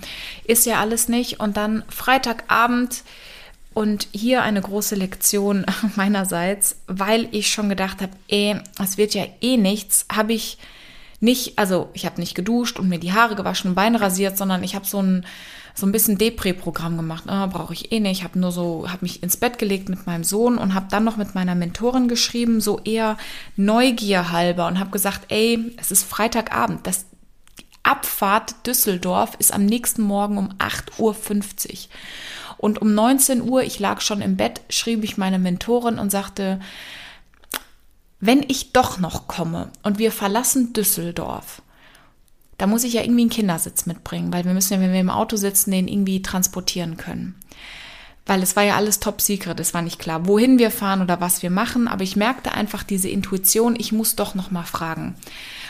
ist 0.46 0.66
ja 0.66 0.80
alles 0.80 1.08
nicht. 1.08 1.40
Und 1.40 1.56
dann 1.56 1.84
Freitagabend 1.90 3.04
und 3.76 4.08
hier 4.12 4.42
eine 4.42 4.62
große 4.62 4.96
Lektion 4.96 5.68
meinerseits, 5.96 6.78
weil 6.88 7.28
ich 7.32 7.52
schon 7.52 7.70
gedacht 7.70 8.02
habe, 8.02 8.14
eh, 8.28 8.56
es 8.84 8.98
wird 8.98 9.14
ja 9.14 9.26
eh 9.42 9.58
nichts, 9.58 10.08
habe 10.12 10.34
ich 10.34 10.58
nicht, 11.20 11.58
also 11.58 11.90
ich 11.94 12.06
habe 12.06 12.20
nicht 12.20 12.36
geduscht 12.36 12.80
und 12.80 12.90
mir 12.90 13.00
die 13.00 13.14
Haare 13.14 13.36
gewaschen 13.36 13.70
und 13.70 13.76
Beine 13.76 14.00
rasiert, 14.00 14.38
sondern 14.38 14.64
ich 14.64 14.76
habe 14.76 14.86
so 14.86 15.02
ein 15.02 15.26
so 15.78 15.86
ein 15.86 15.92
bisschen 15.92 16.18
Depri-Programm 16.18 16.98
gemacht. 16.98 17.26
Ah, 17.28 17.46
Brauche 17.46 17.74
ich 17.74 17.92
eh 17.92 18.00
nicht. 18.00 18.20
Ich 18.20 18.24
habe 18.24 18.40
nur 18.40 18.52
so, 18.52 18.90
habe 18.90 19.06
mich 19.06 19.22
ins 19.22 19.38
Bett 19.38 19.60
gelegt 19.60 19.90
mit 19.90 20.08
meinem 20.08 20.24
Sohn 20.24 20.58
und 20.58 20.74
habe 20.74 20.88
dann 20.90 21.04
noch 21.04 21.18
mit 21.18 21.36
meiner 21.36 21.54
Mentorin 21.54 22.08
geschrieben, 22.08 22.62
so 22.62 22.80
eher 22.80 23.16
Neugier 23.58 24.32
halber 24.32 24.66
und 24.66 24.80
habe 24.80 24.90
gesagt, 24.90 25.26
ey, 25.30 25.72
es 25.78 25.92
ist 25.92 26.04
Freitagabend. 26.04 26.88
Das 26.88 27.06
Abfahrt 27.84 28.66
Düsseldorf 28.66 29.36
ist 29.38 29.54
am 29.54 29.66
nächsten 29.66 30.02
Morgen 30.02 30.40
um 30.40 30.50
8.50 30.58 30.98
Uhr. 31.00 31.16
Und 32.58 32.82
um 32.82 32.96
19 32.96 33.48
Uhr, 33.48 33.62
ich 33.62 33.78
lag 33.78 34.02
schon 34.02 34.22
im 34.22 34.36
Bett, 34.36 34.62
schrieb 34.70 35.04
ich 35.04 35.18
meine 35.18 35.38
Mentorin 35.38 36.00
und 36.00 36.10
sagte, 36.10 36.60
wenn 38.20 38.44
ich 38.48 38.74
doch 38.74 39.00
noch 39.00 39.28
komme 39.28 39.70
und 39.84 40.00
wir 40.00 40.12
verlassen 40.12 40.74
Düsseldorf, 40.74 41.62
da 42.58 42.66
muss 42.66 42.84
ich 42.84 42.94
ja 42.94 43.04
irgendwie 43.04 43.22
einen 43.22 43.30
Kindersitz 43.30 43.86
mitbringen, 43.86 44.34
weil 44.34 44.46
wir 44.46 44.54
müssen 44.54 44.74
ja, 44.74 44.80
wenn 44.80 44.94
wir 44.94 45.00
im 45.00 45.12
Auto 45.12 45.36
sitzen, 45.36 45.72
den 45.72 45.88
irgendwie 45.88 46.22
transportieren 46.24 46.98
können. 46.98 47.36
Weil 48.26 48.42
es 48.42 48.56
war 48.56 48.64
ja 48.64 48.76
alles 48.76 49.00
top 49.00 49.22
secret, 49.22 49.60
es 49.60 49.74
war 49.74 49.84
nicht 49.84 50.00
klar, 50.00 50.26
wohin 50.26 50.60
wir 50.60 50.72
fahren 50.72 51.02
oder 51.02 51.22
was 51.22 51.44
wir 51.44 51.52
machen, 51.52 51.88
aber 51.88 52.04
ich 52.04 52.16
merkte 52.16 52.52
einfach 52.52 52.84
diese 52.84 53.08
Intuition, 53.08 53.76
ich 53.78 53.92
muss 53.92 54.16
doch 54.16 54.36
noch 54.36 54.52
mal 54.52 54.64
fragen. 54.64 55.16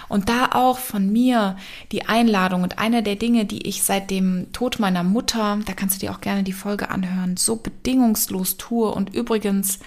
Und 0.07 0.29
da 0.29 0.51
auch 0.53 0.79
von 0.79 1.11
mir 1.11 1.57
die 1.91 2.05
Einladung 2.05 2.63
und 2.63 2.79
eine 2.79 3.03
der 3.03 3.17
Dinge, 3.17 3.45
die 3.45 3.67
ich 3.67 3.83
seit 3.83 4.09
dem 4.09 4.51
Tod 4.53 4.79
meiner 4.79 5.03
Mutter, 5.03 5.59
da 5.65 5.73
kannst 5.73 5.97
du 5.97 5.99
dir 5.99 6.13
auch 6.13 6.21
gerne 6.21 6.43
die 6.43 6.53
Folge 6.53 6.89
anhören, 6.89 7.35
so 7.35 7.57
bedingungslos 7.57 8.55
tue 8.57 8.89
und 8.89 9.13
übrigens 9.13 9.79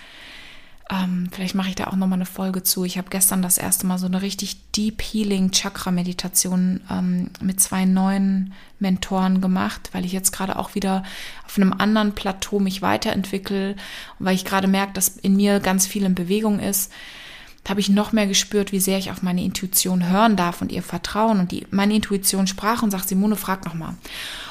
ähm, 0.90 1.28
vielleicht 1.30 1.54
mache 1.54 1.68
ich 1.68 1.76
da 1.76 1.86
auch 1.86 1.96
nochmal 1.96 2.18
eine 2.18 2.26
Folge 2.26 2.64
zu. 2.64 2.84
Ich 2.84 2.98
habe 2.98 3.10
gestern 3.10 3.42
das 3.42 3.58
erste 3.58 3.86
Mal 3.86 3.98
so 3.98 4.06
eine 4.06 4.22
richtig 4.22 4.56
Deep 4.72 5.00
Healing 5.00 5.52
Chakra 5.52 5.92
Meditation 5.92 6.80
ähm, 6.90 7.30
mit 7.40 7.60
zwei 7.60 7.84
neuen 7.84 8.52
Mentoren 8.80 9.40
gemacht, 9.40 9.90
weil 9.92 10.04
ich 10.04 10.12
jetzt 10.12 10.32
gerade 10.32 10.58
auch 10.58 10.74
wieder 10.74 11.04
auf 11.46 11.56
einem 11.56 11.72
anderen 11.72 12.12
Plateau 12.12 12.58
mich 12.58 12.82
weiterentwickle 12.82 13.76
und 14.18 14.26
weil 14.26 14.34
ich 14.34 14.44
gerade 14.44 14.66
merke, 14.66 14.92
dass 14.94 15.08
in 15.08 15.36
mir 15.36 15.60
ganz 15.60 15.86
viel 15.86 16.04
in 16.04 16.16
Bewegung 16.16 16.58
ist. 16.58 16.90
Da 17.62 17.70
habe 17.70 17.80
ich 17.80 17.90
noch 17.90 18.10
mehr 18.12 18.26
gespürt, 18.26 18.72
wie 18.72 18.80
sehr 18.80 18.98
ich 18.98 19.12
auf 19.12 19.22
meine 19.22 19.44
Intuition 19.44 20.08
hören 20.08 20.34
darf 20.34 20.60
und 20.60 20.72
ihr 20.72 20.82
vertrauen. 20.82 21.38
Und 21.40 21.52
die, 21.52 21.66
meine 21.70 21.94
Intuition 21.94 22.46
sprach 22.46 22.82
und 22.82 22.90
sagt, 22.90 23.08
Simone, 23.08 23.36
frag 23.36 23.66
nochmal. 23.66 23.94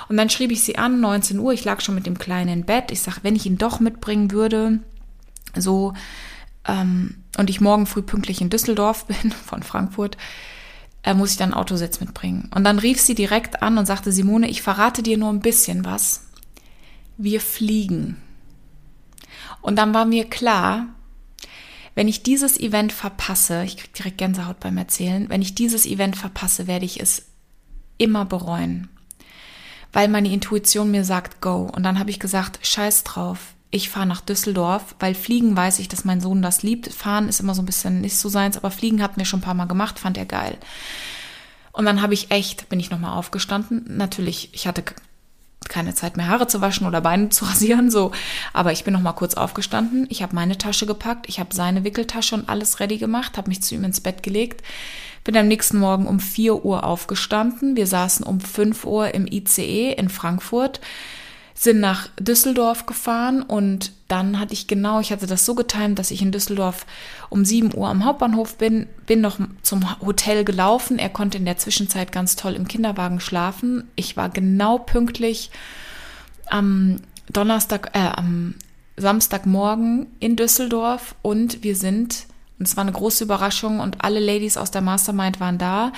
Und 0.09 0.15
dann 0.15 0.29
schrieb 0.29 0.51
ich 0.51 0.63
sie 0.63 0.77
an, 0.77 1.01
19 1.01 1.39
Uhr, 1.39 1.51
ich 1.51 1.65
lag 1.65 1.81
schon 1.81 1.95
mit 1.95 2.05
dem 2.05 2.19
Kleinen 2.19 2.53
im 2.53 2.63
Bett. 2.65 2.91
Ich 2.91 3.01
sage, 3.01 3.17
wenn 3.23 3.35
ich 3.35 3.47
ihn 3.47 3.57
doch 3.57 3.79
mitbringen 3.79 4.31
würde, 4.31 4.79
so 5.55 5.93
ähm, 6.69 7.23
und 7.37 7.49
ich 7.49 7.61
morgen 7.61 7.85
früh 7.85 8.01
pünktlich 8.01 8.41
in 8.41 8.49
Düsseldorf 8.49 9.05
bin, 9.07 9.31
von 9.31 9.63
Frankfurt, 9.63 10.17
äh, 11.03 11.13
muss 11.13 11.31
ich 11.31 11.37
dann 11.37 11.53
Autositz 11.53 11.99
mitbringen. 11.99 12.49
Und 12.53 12.63
dann 12.63 12.79
rief 12.79 12.99
sie 13.01 13.15
direkt 13.15 13.61
an 13.61 13.77
und 13.77 13.85
sagte, 13.85 14.11
Simone, 14.11 14.49
ich 14.49 14.61
verrate 14.61 15.03
dir 15.03 15.17
nur 15.17 15.31
ein 15.31 15.41
bisschen 15.41 15.85
was. 15.85 16.27
Wir 17.17 17.41
fliegen. 17.41 18.17
Und 19.61 19.75
dann 19.77 19.93
war 19.93 20.05
mir 20.05 20.25
klar, 20.25 20.87
wenn 21.95 22.07
ich 22.07 22.23
dieses 22.23 22.57
Event 22.59 22.93
verpasse, 22.93 23.63
ich 23.63 23.75
kriege 23.77 23.93
direkt 23.97 24.17
Gänsehaut 24.19 24.59
beim 24.59 24.77
Erzählen, 24.77 25.27
wenn 25.29 25.41
ich 25.41 25.55
dieses 25.55 25.85
Event 25.85 26.15
verpasse, 26.15 26.67
werde 26.67 26.85
ich 26.85 26.99
es 27.01 27.25
immer 27.97 28.23
bereuen. 28.23 28.87
Weil 29.91 30.07
meine 30.07 30.31
Intuition 30.31 30.91
mir 30.91 31.03
sagt, 31.03 31.41
go. 31.41 31.69
Und 31.75 31.83
dann 31.83 31.99
habe 31.99 32.09
ich 32.09 32.19
gesagt, 32.19 32.59
scheiß 32.65 33.03
drauf 33.03 33.55
ich 33.71 33.89
fahre 33.89 34.07
nach 34.07 34.21
Düsseldorf, 34.21 34.95
weil 34.99 35.13
Fliegen 35.13 35.55
weiß 35.55 35.79
ich, 35.79 35.87
dass 35.87 36.05
mein 36.05 36.21
Sohn 36.21 36.41
das 36.41 36.63
liebt. 36.63 36.91
Fahren 36.91 37.29
ist 37.29 37.39
immer 37.39 37.53
so 37.53 37.61
ein 37.61 37.67
bisschen 37.67 38.01
nicht 38.01 38.17
so 38.17 38.27
seins, 38.27 38.57
aber 38.57 38.71
Fliegen 38.71 39.03
hatten 39.03 39.17
wir 39.17 39.25
schon 39.25 39.39
ein 39.39 39.43
paar 39.43 39.53
Mal 39.53 39.65
gemacht, 39.65 39.99
fand 39.99 40.17
er 40.17 40.25
geil. 40.25 40.57
Und 41.71 41.85
dann 41.85 42.01
habe 42.01 42.15
ich 42.15 42.31
echt, 42.31 42.67
bin 42.69 42.79
ich 42.79 42.89
nochmal 42.89 43.15
aufgestanden. 43.15 43.85
Natürlich, 43.95 44.49
ich 44.53 44.67
hatte 44.67 44.83
keine 45.67 45.93
Zeit 45.93 46.17
mehr 46.17 46.27
Haare 46.27 46.47
zu 46.47 46.61
waschen 46.61 46.87
oder 46.87 46.99
Beine 46.99 47.29
zu 47.29 47.45
rasieren, 47.49 47.91
so. 47.91 48.11
Aber 48.53 48.71
ich 48.71 48.83
bin 48.83 48.93
noch 48.93 49.01
mal 49.01 49.13
kurz 49.13 49.35
aufgestanden. 49.35 50.07
Ich 50.09 50.23
habe 50.23 50.33
meine 50.33 50.57
Tasche 50.57 50.87
gepackt, 50.87 51.29
ich 51.29 51.39
habe 51.39 51.53
seine 51.53 51.83
Wickeltasche 51.83 52.33
und 52.33 52.49
alles 52.49 52.79
ready 52.79 52.97
gemacht, 52.97 53.37
habe 53.37 53.49
mich 53.49 53.61
zu 53.61 53.75
ihm 53.75 53.83
ins 53.83 54.01
Bett 54.01 54.23
gelegt. 54.23 54.63
Bin 55.23 55.37
am 55.37 55.47
nächsten 55.47 55.77
Morgen 55.77 56.07
um 56.07 56.19
4 56.19 56.65
Uhr 56.65 56.85
aufgestanden. 56.85 57.75
Wir 57.75 57.85
saßen 57.85 58.25
um 58.25 58.39
5 58.39 58.85
Uhr 58.85 59.13
im 59.13 59.27
ICE 59.27 59.91
in 59.91 60.09
Frankfurt 60.09 60.79
sind 61.59 61.81
nach 61.81 62.07
Düsseldorf 62.17 62.85
gefahren 62.85 63.41
und 63.41 63.91
dann 64.07 64.39
hatte 64.39 64.53
ich 64.53 64.67
genau, 64.67 65.01
ich 65.01 65.11
hatte 65.11 65.27
das 65.27 65.45
so 65.45 65.55
getimt, 65.55 65.99
dass 65.99 66.09
ich 66.09 66.21
in 66.21 66.31
Düsseldorf 66.31 66.85
um 67.29 67.43
7 67.43 67.75
Uhr 67.75 67.89
am 67.89 68.05
Hauptbahnhof 68.05 68.55
bin, 68.55 68.87
bin 69.05 69.19
noch 69.19 69.39
zum 69.61 69.99
Hotel 69.99 70.45
gelaufen. 70.45 70.99
Er 70.99 71.09
konnte 71.09 71.37
in 71.37 71.43
der 71.43 71.57
Zwischenzeit 71.57 72.13
ganz 72.13 72.37
toll 72.37 72.53
im 72.53 72.65
Kinderwagen 72.65 73.19
schlafen. 73.19 73.83
Ich 73.97 74.15
war 74.15 74.29
genau 74.29 74.77
pünktlich 74.77 75.51
am 76.49 77.01
Donnerstag, 77.29 77.91
äh, 77.93 78.07
am 78.15 78.55
Samstagmorgen 78.95 80.07
in 80.21 80.37
Düsseldorf 80.37 81.13
und 81.21 81.61
wir 81.61 81.75
sind 81.75 82.27
und 82.57 82.67
es 82.69 82.77
war 82.77 82.83
eine 82.83 82.93
große 82.93 83.25
Überraschung 83.25 83.81
und 83.81 84.01
alle 84.01 84.21
Ladies 84.21 84.55
aus 84.55 84.71
der 84.71 84.81
Mastermind 84.81 85.41
waren 85.41 85.57
da. 85.57 85.91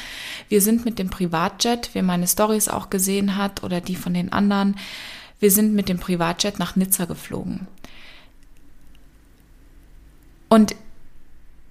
Wir 0.50 0.62
sind 0.62 0.86
mit 0.86 0.98
dem 0.98 1.12
Privatjet, 1.12 1.92
wer 1.94 2.04
meine 2.04 2.28
Stories 2.28 2.68
auch 2.68 2.90
gesehen 2.90 3.36
hat 3.36 3.64
oder 3.64 3.80
die 3.80 3.96
von 3.96 4.14
den 4.16 4.32
anderen, 4.34 4.76
wir 5.42 5.52
sind 5.52 5.74
mit 5.74 5.90
dem 5.90 6.00
Privatjet 6.00 6.60
nach 6.60 6.78
Nizza 6.78 7.06
geflogen. 7.06 7.68
Und 10.48 10.76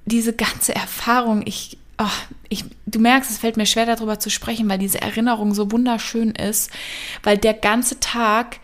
diese 0.05 0.35
ganze 0.35 0.75
Erfahrung, 0.75 1.43
ich, 1.47 1.79
oh, 1.99 2.07
ich, 2.49 2.65
du 2.87 2.99
merkst, 2.99 3.31
es 3.31 3.39
fällt 3.39 3.57
mir 3.57 3.67
schwer 3.67 3.87
darüber 3.87 4.19
zu 4.19 4.29
sprechen, 4.29 4.69
weil 4.69 4.79
diese 4.79 5.01
Erinnerung 5.01 5.55
so 5.55 5.71
wunderschön 5.71 6.33
ist, 6.33 6.71
weil 7.23 7.39
der 7.39 7.55
ganze 7.55 8.01
Tag 8.01 8.59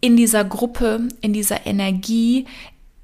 in 0.00 0.16
dieser 0.16 0.44
Gruppe, 0.44 1.08
in 1.20 1.32
dieser 1.32 1.66
Energie, 1.66 2.46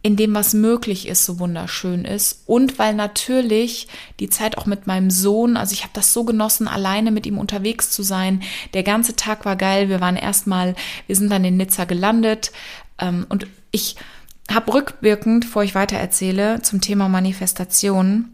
in 0.03 0.17
dem, 0.17 0.35
was 0.35 0.53
möglich 0.53 1.07
ist, 1.07 1.25
so 1.25 1.39
wunderschön 1.39 2.05
ist. 2.05 2.43
Und 2.47 2.79
weil 2.79 2.95
natürlich 2.95 3.87
die 4.19 4.29
Zeit 4.29 4.59
auch 4.59 4.67
mit 4.67 4.89
meinem 4.89 5.11
Sohn, 5.11 5.57
also 5.57 5.73
ich 5.73 5.83
habe 5.83 5.93
das 5.95 6.13
so 6.13 6.25
genossen, 6.25 6.67
alleine 6.67 7.13
mit 7.13 7.25
ihm 7.25 7.39
unterwegs 7.39 7.91
zu 7.91 8.03
sein. 8.03 8.43
Der 8.75 8.83
ganze 8.83 9.15
Tag 9.15 9.45
war 9.45 9.55
geil. 9.55 9.89
Wir 9.89 10.01
waren 10.01 10.17
erstmal, 10.17 10.75
wir 11.07 11.15
sind 11.15 11.31
dann 11.31 11.45
in 11.45 11.57
Nizza 11.57 11.85
gelandet. 11.85 12.51
Ähm, 12.99 13.27
und 13.29 13.47
ich 13.71 13.95
habe 14.51 14.75
rückwirkend, 14.75 15.45
bevor 15.45 15.63
ich 15.63 15.77
weiter 15.77 15.97
erzähle, 15.97 16.61
zum 16.63 16.81
Thema 16.81 17.09
Manifestation, 17.09 18.29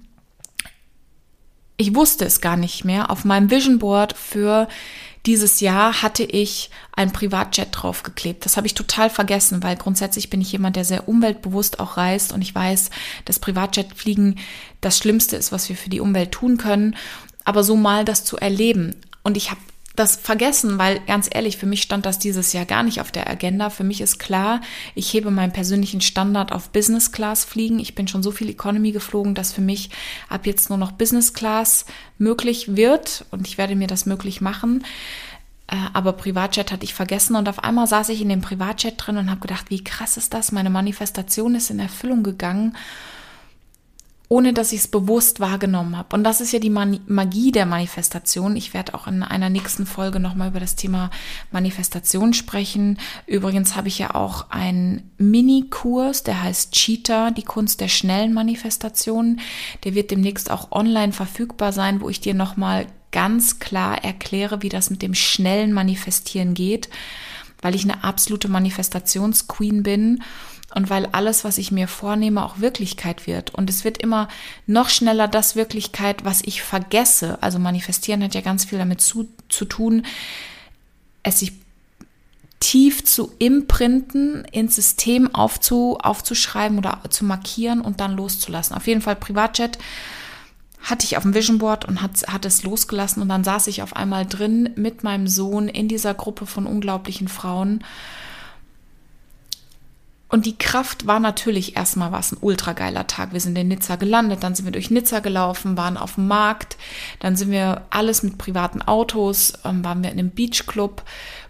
ich 1.77 1.95
wusste 1.95 2.25
es 2.25 2.41
gar 2.41 2.57
nicht 2.57 2.85
mehr, 2.85 3.11
auf 3.11 3.25
meinem 3.25 3.51
Vision 3.51 3.79
Board 3.79 4.15
für 4.17 4.69
dieses 5.29 5.61
Jahr 5.61 6.01
hatte 6.01 6.25
ich 6.25 6.71
ein 6.93 7.13
Privatjet 7.13 7.69
draufgeklebt. 7.71 8.47
Das 8.47 8.57
habe 8.57 8.67
ich 8.67 8.73
total 8.73 9.11
vergessen, 9.11 9.63
weil 9.63 9.77
grundsätzlich 9.77 10.31
bin 10.31 10.41
ich 10.41 10.51
jemand, 10.53 10.75
der 10.75 10.87
sehr 10.87 11.07
umweltbewusst 11.07 11.81
auch 11.81 11.99
reist 11.99 12.33
und 12.33 12.41
ich 12.41 12.55
weiß, 12.55 12.89
dass 13.27 13.39
Privatjetfliegen 13.39 14.39
das 14.81 14.97
Schlimmste 14.97 15.37
ist, 15.37 15.53
was 15.53 15.69
wir 15.69 15.77
für 15.77 15.91
die 15.91 16.01
Umwelt 16.01 16.33
tun 16.33 16.57
können. 16.57 16.97
Aber 17.45 17.63
so 17.63 17.77
mal 17.77 18.07
das 18.07 18.25
zu 18.25 18.39
erleben. 18.39 18.97
Und 19.23 19.37
ich 19.37 19.51
habe 19.51 19.61
das 19.99 20.17
vergessen, 20.17 20.78
weil 20.78 21.00
ganz 21.00 21.28
ehrlich, 21.33 21.57
für 21.57 21.67
mich 21.67 21.83
stand 21.83 22.07
das 22.07 22.19
dieses 22.19 22.52
Jahr 22.52 22.64
gar 22.64 22.83
nicht 22.83 23.00
auf 23.00 23.11
der 23.11 23.28
Agenda. 23.28 23.71
Für 23.71 23.85
mich 23.85 24.00
ist 24.00 24.19
klar, 24.19 24.61
ich 24.95 25.12
hebe 25.12 25.31
meinen 25.31 25.52
persönlichen 25.52 26.00
Standard 26.00 26.52
auf 26.52 26.71
Business 26.71 27.12
Class 27.12 27.45
fliegen. 27.45 27.78
Ich 27.78 27.95
bin 27.95 28.09
schon 28.09 28.23
so 28.23 28.31
viel 28.31 28.49
Economy 28.49 28.93
geflogen, 28.93 29.35
dass 29.35 29.52
für 29.52 29.61
mich 29.61 29.90
ab 30.28 30.47
jetzt 30.47 30.69
nur 30.69 30.78
noch 30.78 30.93
Business 30.93 31.33
Class 31.33 31.87
möglich 32.19 32.76
wird 32.76 33.25
und 33.31 33.47
ich 33.47 33.59
werde 33.59 33.76
mir 33.76 33.88
das 33.88 34.07
möglich 34.07 34.40
machen. 34.40 34.85
Äh, 35.67 35.76
aber 35.93 36.12
Privatjet 36.12 36.73
hatte 36.73 36.85
ich 36.85 36.95
vergessen 36.95 37.37
und 37.37 37.49
auf 37.49 37.62
einmal 37.64 37.87
saß 37.87 38.09
ich 38.11 38.21
in 38.21 38.28
dem 38.28 38.40
Privatjet 38.40 38.95
drin 38.97 39.19
und 39.19 39.31
habe 39.31 39.40
gedacht, 39.40 39.67
wie 39.69 39.85
krass 39.85 40.17
ist 40.17 40.35
das? 40.35 40.52
Meine 40.52 40.71
Manifestation 40.71 41.55
ist 41.55 41.71
in 41.71 41.78
Erfüllung 41.78 42.23
gegangen 42.23 42.76
ohne 44.29 44.53
dass 44.53 44.73
ich 44.73 44.81
es 44.81 44.89
bewusst 44.89 45.41
wahrgenommen 45.41 45.97
habe. 45.97 46.15
Und 46.15 46.23
das 46.23 46.43
ist 46.43 46.53
ja 46.53 46.59
die 46.59 46.71
Magie 46.71 47.51
der 47.51 47.65
Manifestation. 47.65 48.57
Ich 48.57 48.75
werde 48.75 48.95
auch 48.95 49.07
in 49.07 49.23
einer 49.23 49.49
nächsten 49.49 49.87
Folge 49.87 50.21
nochmal 50.21 50.49
über 50.49 50.61
das 50.61 50.77
Thema 50.77 51.11
Manifestation 51.51 52.35
sprechen. 52.35 52.99
Übrigens 53.27 53.75
habe 53.75 53.88
ich 53.88 53.99
ja 53.99 54.14
auch 54.14 54.51
einen 54.51 55.11
Mini-Kurs, 55.17 56.25
der 56.25 56.43
heißt 56.43 56.73
Cheetah, 56.73 57.31
die 57.31 57.43
Kunst 57.43 57.81
der 57.81 57.88
schnellen 57.88 58.35
Manifestation. 58.35 59.41
Der 59.85 59.95
wird 59.95 60.11
demnächst 60.11 60.51
auch 60.51 60.73
online 60.73 61.12
verfügbar 61.12 61.73
sein, 61.73 62.03
wo 62.03 62.11
ich 62.11 62.21
dir 62.21 62.35
nochmal 62.35 62.87
ganz 63.12 63.59
klar 63.59 64.05
erkläre, 64.05 64.61
wie 64.61 64.69
das 64.69 64.91
mit 64.91 65.01
dem 65.01 65.14
schnellen 65.14 65.73
Manifestieren 65.73 66.53
geht, 66.53 66.91
weil 67.62 67.75
ich 67.75 67.85
eine 67.85 68.05
absolute 68.05 68.49
Manifestationsqueen 68.49 69.83
bin 69.83 70.23
und 70.74 70.90
weil 70.90 71.07
alles, 71.07 71.44
was 71.44 71.59
ich 71.59 71.72
mir 71.72 71.88
vornehme, 71.88 72.44
auch 72.44 72.61
Wirklichkeit 72.61 73.26
wird. 73.26 73.54
Und 73.54 73.70
es 73.70 73.85
wird 73.85 73.98
immer 73.98 74.28
noch 74.66 74.90
schneller 74.90 75.26
das 75.26 75.57
Wirklichkeit, 75.57 76.24
was 76.24 76.42
ich 76.42 76.62
vergesse. 76.62 77.38
Also 77.42 77.59
manifestieren 77.59 78.22
hat 78.22 78.35
ja 78.35 78.42
ganz 78.42 78.66
viel 78.66 78.78
damit 78.78 79.00
zu, 79.00 79.28
zu 79.48 79.64
tun, 79.64 80.04
es 81.22 81.40
sich 81.40 81.52
tief 82.61 83.04
zu 83.04 83.33
imprinten, 83.38 84.44
ins 84.52 84.74
System 84.74 85.35
aufzu, 85.35 85.96
aufzuschreiben 86.00 86.76
oder 86.76 87.00
zu 87.09 87.24
markieren 87.24 87.81
und 87.81 88.00
dann 88.00 88.16
loszulassen. 88.16 88.76
Auf 88.76 88.87
jeden 88.87 89.00
Fall 89.00 89.16
Privatjet 89.16 89.78
hatte 90.83 91.04
ich 91.04 91.16
auf 91.16 91.22
dem 91.22 91.35
Vision 91.35 91.59
Board 91.59 91.87
und 91.87 92.02
hat, 92.02 92.26
hat 92.28 92.44
es 92.44 92.62
losgelassen 92.62 93.22
und 93.22 93.28
dann 93.28 93.44
saß 93.44 93.66
ich 93.68 93.83
auf 93.83 93.96
einmal 93.96 94.26
drin 94.26 94.70
mit 94.76 95.02
meinem 95.02 95.28
Sohn 95.28 95.68
in 95.68 95.88
dieser 95.88 96.14
Gruppe 96.14 96.46
von 96.46 96.66
unglaublichen 96.66 97.28
Frauen 97.28 97.85
und 100.31 100.45
die 100.45 100.59
Kraft 100.59 101.07
war 101.07 101.21
natürlich 101.21 101.77
erstmal 101.77 102.12
was 102.12 102.33
ein 102.33 102.38
ultra 102.43 102.75
geiler 102.75 103.07
Tag. 103.07 103.33
Wir 103.33 103.41
sind 103.41 103.57
in 103.57 103.69
Nizza 103.69 103.97
gelandet, 103.97 104.43
dann 104.43 104.55
sind 104.55 104.67
wir 104.67 104.73
durch 104.73 104.91
Nizza 104.91 105.21
gelaufen, 105.21 105.79
waren 105.79 105.97
auf 105.97 106.17
dem 106.17 106.29
Markt, 106.29 106.77
dann 107.21 107.35
sind 107.35 107.51
wir 107.51 107.87
alles 107.88 108.23
mit 108.23 108.37
privaten 108.37 108.83
Autos, 108.83 109.55
ähm, 109.64 109.83
waren 109.85 110.03
wir 110.03 110.11
in 110.11 110.19
einem 110.19 110.31
Beachclub, 110.31 111.03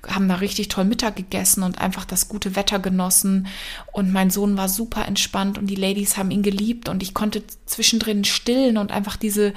haben 0.06 0.28
da 0.28 0.36
richtig 0.36 0.68
toll 0.68 0.84
Mittag 0.84 1.16
gegessen 1.16 1.64
und 1.64 1.80
einfach 1.80 2.04
das 2.04 2.28
gute 2.28 2.54
Wetter 2.54 2.78
genossen. 2.78 3.48
Und 3.92 4.12
mein 4.12 4.30
Sohn 4.30 4.56
war 4.56 4.68
super 4.68 5.06
entspannt 5.08 5.58
und 5.58 5.66
die 5.66 5.74
Ladies 5.74 6.16
haben 6.16 6.30
ihn 6.30 6.44
geliebt 6.44 6.88
und 6.88 7.02
ich 7.02 7.14
konnte 7.14 7.42
zwischendrin 7.66 8.22
stillen 8.22 8.78
und 8.78 8.92
einfach 8.92 9.16
diese, 9.16 9.54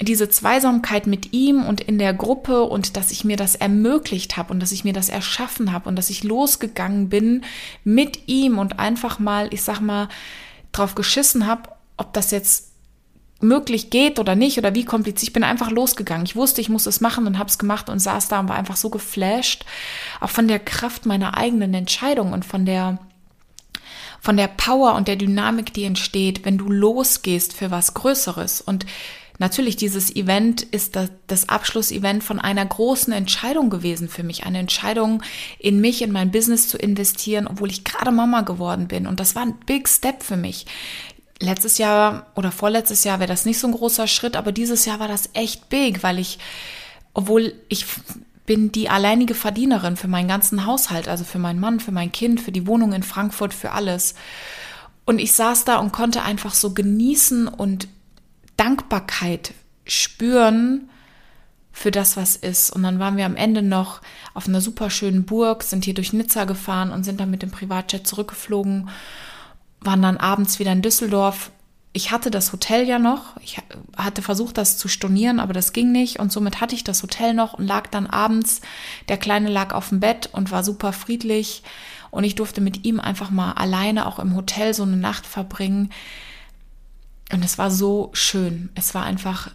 diese 0.00 0.28
Zweisamkeit 0.28 1.06
mit 1.06 1.32
ihm 1.32 1.64
und 1.64 1.80
in 1.80 1.98
der 1.98 2.12
Gruppe 2.12 2.62
und 2.64 2.96
dass 2.96 3.10
ich 3.10 3.24
mir 3.24 3.36
das 3.36 3.54
ermöglicht 3.54 4.36
habe 4.36 4.52
und 4.52 4.60
dass 4.60 4.72
ich 4.72 4.84
mir 4.84 4.92
das 4.92 5.08
erschaffen 5.08 5.72
habe 5.72 5.88
und 5.88 5.96
dass 5.96 6.10
ich 6.10 6.22
losgegangen 6.22 7.08
bin 7.08 7.44
mit 7.82 8.28
ihm 8.28 8.58
und 8.58 8.78
einfach 8.78 9.18
mal, 9.18 9.52
ich 9.52 9.62
sag 9.62 9.80
mal, 9.80 10.08
drauf 10.72 10.94
geschissen 10.94 11.46
habe, 11.46 11.70
ob 11.96 12.12
das 12.12 12.30
jetzt 12.30 12.72
möglich 13.40 13.90
geht 13.90 14.18
oder 14.18 14.34
nicht 14.34 14.58
oder 14.58 14.74
wie 14.74 14.84
kompliziert. 14.84 15.28
Ich 15.28 15.32
bin 15.32 15.44
einfach 15.44 15.70
losgegangen. 15.70 16.26
Ich 16.26 16.36
wusste, 16.36 16.60
ich 16.60 16.68
muss 16.68 16.86
es 16.86 17.00
machen 17.00 17.26
und 17.26 17.38
habe 17.38 17.50
es 17.50 17.58
gemacht 17.58 17.88
und 17.88 17.98
saß 17.98 18.28
da 18.28 18.40
und 18.40 18.48
war 18.48 18.56
einfach 18.56 18.76
so 18.76 18.90
geflasht, 18.90 19.64
auch 20.20 20.30
von 20.30 20.48
der 20.48 20.58
Kraft 20.58 21.06
meiner 21.06 21.36
eigenen 21.36 21.74
Entscheidung 21.74 22.32
und 22.32 22.44
von 22.44 22.64
der 22.66 22.98
von 24.20 24.36
der 24.36 24.48
Power 24.48 24.94
und 24.96 25.06
der 25.06 25.14
Dynamik, 25.14 25.72
die 25.72 25.84
entsteht, 25.84 26.44
wenn 26.44 26.58
du 26.58 26.68
losgehst 26.68 27.52
für 27.52 27.70
was 27.70 27.94
Größeres 27.94 28.60
und 28.60 28.84
Natürlich, 29.38 29.76
dieses 29.76 30.14
Event 30.14 30.62
ist 30.62 30.96
das, 30.96 31.10
das 31.26 31.48
Abschlussevent 31.48 32.24
von 32.24 32.38
einer 32.40 32.64
großen 32.64 33.12
Entscheidung 33.12 33.70
gewesen 33.70 34.08
für 34.08 34.22
mich. 34.22 34.44
Eine 34.44 34.58
Entscheidung, 34.58 35.22
in 35.58 35.80
mich, 35.80 36.02
in 36.02 36.12
mein 36.12 36.30
Business 36.30 36.68
zu 36.68 36.78
investieren, 36.78 37.46
obwohl 37.46 37.70
ich 37.70 37.84
gerade 37.84 38.12
Mama 38.12 38.42
geworden 38.42 38.88
bin. 38.88 39.06
Und 39.06 39.20
das 39.20 39.34
war 39.34 39.42
ein 39.42 39.58
Big 39.66 39.88
Step 39.88 40.22
für 40.22 40.36
mich. 40.36 40.66
Letztes 41.38 41.76
Jahr 41.76 42.26
oder 42.34 42.50
vorletztes 42.50 43.04
Jahr 43.04 43.18
wäre 43.18 43.28
das 43.28 43.44
nicht 43.44 43.58
so 43.58 43.66
ein 43.66 43.74
großer 43.74 44.06
Schritt, 44.06 44.36
aber 44.36 44.52
dieses 44.52 44.86
Jahr 44.86 45.00
war 45.00 45.08
das 45.08 45.28
echt 45.34 45.68
big, 45.68 46.02
weil 46.02 46.18
ich, 46.18 46.38
obwohl 47.12 47.52
ich 47.68 47.84
bin 48.46 48.72
die 48.72 48.88
alleinige 48.88 49.34
Verdienerin 49.34 49.96
für 49.96 50.08
meinen 50.08 50.28
ganzen 50.28 50.64
Haushalt, 50.64 51.08
also 51.08 51.24
für 51.24 51.38
meinen 51.38 51.60
Mann, 51.60 51.80
für 51.80 51.92
mein 51.92 52.12
Kind, 52.12 52.40
für 52.40 52.52
die 52.52 52.66
Wohnung 52.66 52.94
in 52.94 53.02
Frankfurt, 53.02 53.52
für 53.52 53.72
alles. 53.72 54.14
Und 55.04 55.18
ich 55.18 55.32
saß 55.34 55.64
da 55.64 55.76
und 55.76 55.92
konnte 55.92 56.22
einfach 56.22 56.54
so 56.54 56.72
genießen 56.72 57.48
und 57.48 57.88
Dankbarkeit 58.56 59.54
spüren 59.84 60.88
für 61.76 61.90
das, 61.90 62.16
was 62.16 62.36
ist. 62.36 62.70
Und 62.70 62.82
dann 62.84 62.98
waren 62.98 63.18
wir 63.18 63.26
am 63.26 63.36
Ende 63.36 63.62
noch 63.62 64.00
auf 64.32 64.48
einer 64.48 64.62
super 64.62 64.88
schönen 64.88 65.24
Burg, 65.24 65.62
sind 65.62 65.84
hier 65.84 65.92
durch 65.92 66.14
Nizza 66.14 66.44
gefahren 66.44 66.90
und 66.90 67.04
sind 67.04 67.20
dann 67.20 67.30
mit 67.30 67.42
dem 67.42 67.50
Privatjet 67.50 68.06
zurückgeflogen, 68.06 68.88
waren 69.80 70.00
dann 70.00 70.16
abends 70.16 70.58
wieder 70.58 70.72
in 70.72 70.80
Düsseldorf. 70.80 71.50
Ich 71.92 72.10
hatte 72.10 72.30
das 72.30 72.52
Hotel 72.52 72.86
ja 72.88 72.98
noch. 72.98 73.36
Ich 73.42 73.58
hatte 73.96 74.22
versucht, 74.22 74.58
das 74.58 74.78
zu 74.78 74.88
stornieren, 74.88 75.38
aber 75.38 75.52
das 75.52 75.74
ging 75.74 75.92
nicht. 75.92 76.18
Und 76.18 76.32
somit 76.32 76.62
hatte 76.62 76.74
ich 76.74 76.82
das 76.82 77.02
Hotel 77.02 77.34
noch 77.34 77.54
und 77.54 77.66
lag 77.66 77.88
dann 77.88 78.06
abends. 78.06 78.62
Der 79.08 79.18
Kleine 79.18 79.50
lag 79.50 79.74
auf 79.74 79.90
dem 79.90 80.00
Bett 80.00 80.30
und 80.32 80.50
war 80.50 80.64
super 80.64 80.94
friedlich. 80.94 81.62
Und 82.10 82.24
ich 82.24 82.34
durfte 82.34 82.62
mit 82.62 82.86
ihm 82.86 83.00
einfach 83.00 83.30
mal 83.30 83.52
alleine 83.52 84.06
auch 84.06 84.18
im 84.18 84.34
Hotel 84.34 84.72
so 84.72 84.82
eine 84.82 84.96
Nacht 84.96 85.26
verbringen. 85.26 85.90
Und 87.32 87.44
es 87.44 87.58
war 87.58 87.70
so 87.70 88.10
schön. 88.12 88.70
Es 88.74 88.94
war 88.94 89.04
einfach 89.04 89.50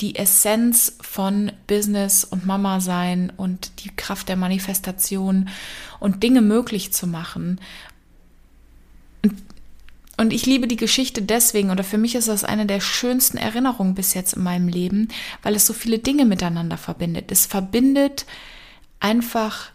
die 0.00 0.16
Essenz 0.16 0.96
von 1.00 1.52
Business 1.66 2.24
und 2.24 2.46
Mama 2.46 2.80
sein 2.80 3.32
und 3.36 3.84
die 3.84 3.90
Kraft 3.94 4.28
der 4.28 4.36
Manifestation 4.36 5.48
und 6.00 6.22
Dinge 6.22 6.40
möglich 6.40 6.92
zu 6.92 7.06
machen. 7.06 7.60
Und, 10.16 10.32
ich 10.32 10.46
liebe 10.46 10.66
die 10.66 10.76
Geschichte 10.76 11.22
deswegen, 11.22 11.70
oder 11.70 11.84
für 11.84 11.98
mich 11.98 12.14
ist 12.14 12.28
das 12.28 12.44
eine 12.44 12.66
der 12.66 12.80
schönsten 12.80 13.36
Erinnerungen 13.36 13.94
bis 13.94 14.14
jetzt 14.14 14.34
in 14.34 14.42
meinem 14.42 14.68
Leben, 14.68 15.08
weil 15.42 15.54
es 15.54 15.66
so 15.66 15.72
viele 15.72 15.98
Dinge 15.98 16.26
miteinander 16.26 16.76
verbindet. 16.76 17.32
Es 17.32 17.46
verbindet 17.46 18.26
einfach 19.00 19.70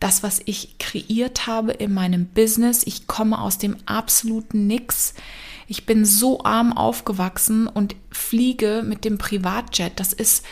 das, 0.00 0.22
was 0.22 0.40
ich 0.44 0.78
kreiert 0.78 1.46
habe 1.46 1.72
in 1.72 1.94
meinem 1.94 2.26
Business. 2.26 2.82
Ich 2.84 3.06
komme 3.06 3.40
aus 3.40 3.58
dem 3.58 3.76
absoluten 3.86 4.66
Nix. 4.66 5.14
Ich 5.66 5.86
bin 5.86 6.04
so 6.04 6.44
arm 6.44 6.72
aufgewachsen 6.72 7.66
und 7.66 7.96
fliege 8.10 8.84
mit 8.86 9.04
dem 9.04 9.18
Privatjet. 9.18 9.98
Das 9.98 10.12
ist 10.12 10.44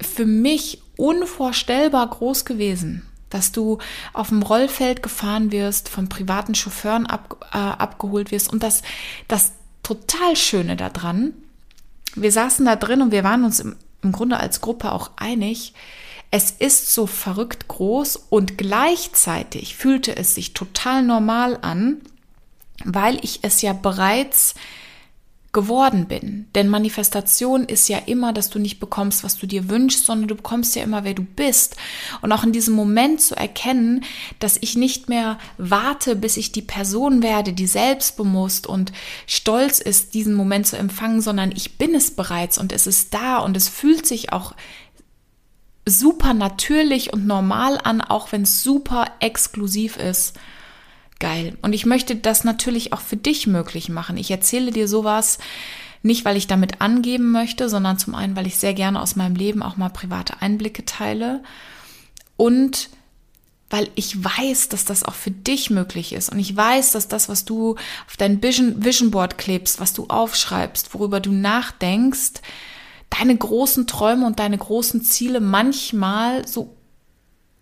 für 0.00 0.26
mich 0.26 0.82
unvorstellbar 0.96 2.08
groß 2.08 2.44
gewesen, 2.44 3.06
dass 3.30 3.52
du 3.52 3.78
auf 4.12 4.28
dem 4.28 4.42
Rollfeld 4.42 5.02
gefahren 5.02 5.50
wirst, 5.50 5.88
von 5.88 6.08
privaten 6.08 6.54
Chauffeuren 6.54 7.06
ab, 7.06 7.48
äh, 7.52 7.56
abgeholt 7.56 8.30
wirst. 8.30 8.52
Und 8.52 8.62
das, 8.62 8.82
das 9.28 9.52
total 9.82 10.36
Schöne 10.36 10.76
daran, 10.76 11.32
wir 12.14 12.32
saßen 12.32 12.64
da 12.64 12.76
drin 12.76 13.02
und 13.02 13.12
wir 13.12 13.24
waren 13.24 13.44
uns 13.44 13.60
im, 13.60 13.76
im 14.02 14.12
Grunde 14.12 14.38
als 14.38 14.60
Gruppe 14.60 14.92
auch 14.92 15.10
einig, 15.16 15.72
es 16.30 16.50
ist 16.50 16.92
so 16.92 17.06
verrückt 17.06 17.68
groß 17.68 18.16
und 18.28 18.58
gleichzeitig 18.58 19.76
fühlte 19.76 20.16
es 20.16 20.34
sich 20.34 20.52
total 20.52 21.02
normal 21.02 21.58
an, 21.62 22.02
weil 22.84 23.18
ich 23.22 23.40
es 23.42 23.62
ja 23.62 23.72
bereits 23.72 24.54
geworden 25.52 26.06
bin. 26.06 26.46
Denn 26.54 26.68
Manifestation 26.68 27.64
ist 27.64 27.88
ja 27.88 27.98
immer, 27.98 28.34
dass 28.34 28.50
du 28.50 28.58
nicht 28.58 28.80
bekommst, 28.80 29.24
was 29.24 29.38
du 29.38 29.46
dir 29.46 29.70
wünschst, 29.70 30.04
sondern 30.04 30.28
du 30.28 30.34
bekommst 30.34 30.76
ja 30.76 30.82
immer, 30.82 31.04
wer 31.04 31.14
du 31.14 31.24
bist. 31.24 31.76
Und 32.20 32.32
auch 32.32 32.44
in 32.44 32.52
diesem 32.52 32.74
Moment 32.74 33.22
zu 33.22 33.34
erkennen, 33.34 34.04
dass 34.40 34.58
ich 34.60 34.76
nicht 34.76 35.08
mehr 35.08 35.38
warte, 35.56 36.16
bis 36.16 36.36
ich 36.36 36.52
die 36.52 36.62
Person 36.62 37.22
werde, 37.22 37.54
die 37.54 37.66
selbstbewusst 37.66 38.66
und 38.66 38.92
stolz 39.26 39.80
ist, 39.80 40.12
diesen 40.12 40.34
Moment 40.34 40.66
zu 40.66 40.76
empfangen, 40.76 41.22
sondern 41.22 41.50
ich 41.52 41.78
bin 41.78 41.94
es 41.94 42.10
bereits 42.10 42.58
und 42.58 42.72
es 42.72 42.86
ist 42.86 43.14
da 43.14 43.38
und 43.38 43.56
es 43.56 43.68
fühlt 43.68 44.06
sich 44.06 44.32
auch 44.32 44.54
super 45.86 46.34
natürlich 46.34 47.12
und 47.14 47.26
normal 47.26 47.80
an, 47.82 48.02
auch 48.02 48.32
wenn 48.32 48.42
es 48.42 48.62
super 48.62 49.06
exklusiv 49.20 49.96
ist. 49.96 50.34
Geil. 51.18 51.58
Und 51.62 51.72
ich 51.72 51.84
möchte 51.84 52.14
das 52.14 52.44
natürlich 52.44 52.92
auch 52.92 53.00
für 53.00 53.16
dich 53.16 53.46
möglich 53.46 53.88
machen. 53.88 54.16
Ich 54.16 54.30
erzähle 54.30 54.70
dir 54.70 54.86
sowas 54.86 55.38
nicht, 56.02 56.24
weil 56.24 56.36
ich 56.36 56.46
damit 56.46 56.80
angeben 56.80 57.32
möchte, 57.32 57.68
sondern 57.68 57.98
zum 57.98 58.14
einen, 58.14 58.36
weil 58.36 58.46
ich 58.46 58.56
sehr 58.56 58.74
gerne 58.74 59.02
aus 59.02 59.16
meinem 59.16 59.34
Leben 59.34 59.62
auch 59.62 59.76
mal 59.76 59.88
private 59.88 60.40
Einblicke 60.40 60.84
teile 60.84 61.42
und 62.36 62.90
weil 63.70 63.90
ich 63.96 64.24
weiß, 64.24 64.70
dass 64.70 64.84
das 64.84 65.04
auch 65.04 65.14
für 65.14 65.30
dich 65.30 65.68
möglich 65.68 66.14
ist. 66.14 66.30
Und 66.30 66.38
ich 66.38 66.56
weiß, 66.56 66.92
dass 66.92 67.08
das, 67.08 67.28
was 67.28 67.44
du 67.44 67.74
auf 68.06 68.16
dein 68.16 68.42
Vision, 68.42 69.10
Board 69.10 69.36
klebst, 69.36 69.78
was 69.78 69.92
du 69.92 70.06
aufschreibst, 70.08 70.94
worüber 70.94 71.20
du 71.20 71.32
nachdenkst, 71.32 72.40
deine 73.10 73.36
großen 73.36 73.86
Träume 73.86 74.26
und 74.26 74.38
deine 74.38 74.56
großen 74.56 75.02
Ziele 75.02 75.40
manchmal 75.40 76.46
so 76.48 76.77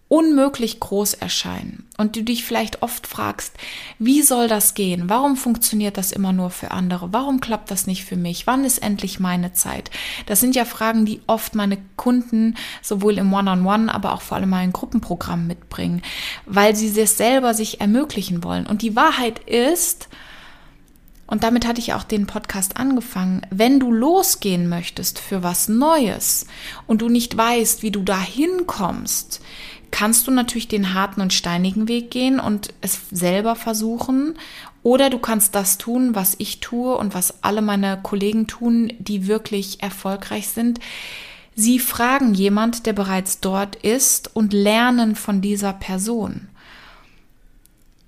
unmöglich 0.08 0.78
groß 0.78 1.14
erscheinen 1.14 1.84
und 1.96 2.14
du 2.14 2.22
dich 2.22 2.44
vielleicht 2.44 2.82
oft 2.82 3.08
fragst, 3.08 3.54
wie 3.98 4.22
soll 4.22 4.46
das 4.46 4.74
gehen? 4.74 5.08
Warum 5.08 5.36
funktioniert 5.36 5.96
das 5.96 6.12
immer 6.12 6.32
nur 6.32 6.50
für 6.50 6.70
andere? 6.70 7.12
Warum 7.12 7.40
klappt 7.40 7.72
das 7.72 7.88
nicht 7.88 8.04
für 8.04 8.16
mich? 8.16 8.46
Wann 8.46 8.64
ist 8.64 8.78
endlich 8.78 9.18
meine 9.18 9.52
Zeit? 9.52 9.90
Das 10.26 10.38
sind 10.38 10.54
ja 10.54 10.64
Fragen, 10.64 11.06
die 11.06 11.20
oft 11.26 11.56
meine 11.56 11.78
Kunden 11.96 12.54
sowohl 12.82 13.18
im 13.18 13.32
One-on-One, 13.32 13.66
-on 13.66 13.86
-One, 13.86 13.92
aber 13.92 14.12
auch 14.12 14.22
vor 14.22 14.36
allem 14.36 14.52
in 14.52 14.72
Gruppenprogramm 14.72 15.48
mitbringen, 15.48 16.02
weil 16.46 16.76
sie 16.76 16.98
es 17.00 17.16
selber 17.16 17.52
sich 17.52 17.80
ermöglichen 17.80 18.44
wollen. 18.44 18.66
Und 18.66 18.82
die 18.82 18.94
Wahrheit 18.94 19.40
ist, 19.40 20.08
und 21.26 21.42
damit 21.42 21.66
hatte 21.66 21.80
ich 21.80 21.92
auch 21.92 22.04
den 22.04 22.26
Podcast 22.26 22.76
angefangen. 22.76 23.42
Wenn 23.50 23.80
du 23.80 23.92
losgehen 23.92 24.68
möchtest 24.68 25.18
für 25.18 25.42
was 25.42 25.68
Neues 25.68 26.46
und 26.86 27.02
du 27.02 27.08
nicht 27.08 27.36
weißt, 27.36 27.82
wie 27.82 27.90
du 27.90 28.02
da 28.02 28.20
hinkommst, 28.20 29.40
kannst 29.90 30.26
du 30.26 30.30
natürlich 30.30 30.68
den 30.68 30.94
harten 30.94 31.20
und 31.20 31.32
steinigen 31.32 31.88
Weg 31.88 32.10
gehen 32.10 32.40
und 32.40 32.72
es 32.80 33.08
selber 33.10 33.56
versuchen. 33.56 34.34
Oder 34.82 35.10
du 35.10 35.18
kannst 35.18 35.54
das 35.54 35.78
tun, 35.78 36.14
was 36.14 36.36
ich 36.38 36.60
tue 36.60 36.96
und 36.96 37.14
was 37.14 37.42
alle 37.42 37.62
meine 37.62 37.98
Kollegen 38.02 38.46
tun, 38.46 38.92
die 38.98 39.26
wirklich 39.26 39.82
erfolgreich 39.82 40.48
sind. 40.48 40.78
Sie 41.54 41.78
fragen 41.78 42.34
jemand, 42.34 42.86
der 42.86 42.92
bereits 42.92 43.40
dort 43.40 43.76
ist 43.76 44.36
und 44.36 44.52
lernen 44.52 45.16
von 45.16 45.40
dieser 45.40 45.72
Person. 45.72 46.48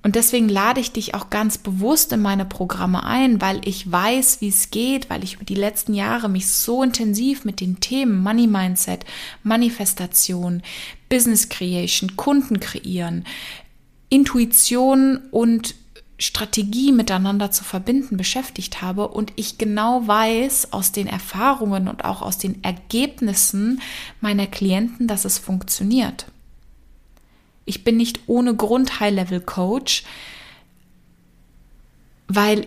Und 0.03 0.15
deswegen 0.15 0.49
lade 0.49 0.81
ich 0.81 0.93
dich 0.93 1.15
auch 1.15 1.29
ganz 1.29 1.59
bewusst 1.59 2.13
in 2.13 2.21
meine 2.23 2.45
Programme 2.45 3.05
ein, 3.05 3.41
weil 3.41 3.61
ich 3.65 3.91
weiß, 3.91 4.41
wie 4.41 4.49
es 4.49 4.71
geht, 4.71 5.11
weil 5.11 5.25
ich 5.25 5.35
über 5.35 5.45
die 5.45 5.55
letzten 5.55 5.93
Jahre 5.93 6.29
mich 6.29 6.49
so 6.49 6.83
intensiv 6.83 7.45
mit 7.45 7.61
den 7.61 7.81
Themen 7.81 8.23
Money 8.23 8.47
Mindset, 8.47 9.05
Manifestation, 9.43 10.63
Business 11.09 11.49
Creation, 11.49 12.17
Kunden 12.17 12.61
kreieren, 12.61 13.25
Intuition 14.09 15.19
und 15.31 15.75
Strategie 16.19 16.91
miteinander 16.91 17.53
zu 17.53 17.63
verbinden 17.63 18.17
beschäftigt 18.17 18.83
habe 18.83 19.09
und 19.09 19.33
ich 19.37 19.57
genau 19.57 20.07
weiß 20.07 20.73
aus 20.73 20.91
den 20.91 21.07
Erfahrungen 21.07 21.87
und 21.87 22.05
auch 22.05 22.23
aus 22.23 22.39
den 22.39 22.63
Ergebnissen 22.65 23.81
meiner 24.21 24.49
Klienten, 24.49 25.07
dass 25.07 25.25
es 25.25 25.39
funktioniert. 25.39 26.27
Ich 27.67 27.85
bin 27.85 27.97
nicht 27.97 28.21
ohne 28.27 28.57
Grund 28.57 28.99
High-Level-Coach, 28.99 30.03
weil 32.27 32.67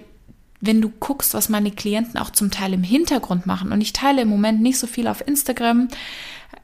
wenn 0.61 0.81
du 0.81 0.89
guckst, 0.89 1.33
was 1.33 1.49
meine 1.49 1.71
Klienten 1.71 2.19
auch 2.19 2.29
zum 2.29 2.51
Teil 2.51 2.73
im 2.73 2.83
Hintergrund 2.83 3.45
machen, 3.45 3.71
und 3.71 3.81
ich 3.81 3.93
teile 3.93 4.21
im 4.21 4.29
Moment 4.29 4.61
nicht 4.61 4.77
so 4.77 4.87
viel 4.87 5.07
auf 5.07 5.25
Instagram, 5.27 5.87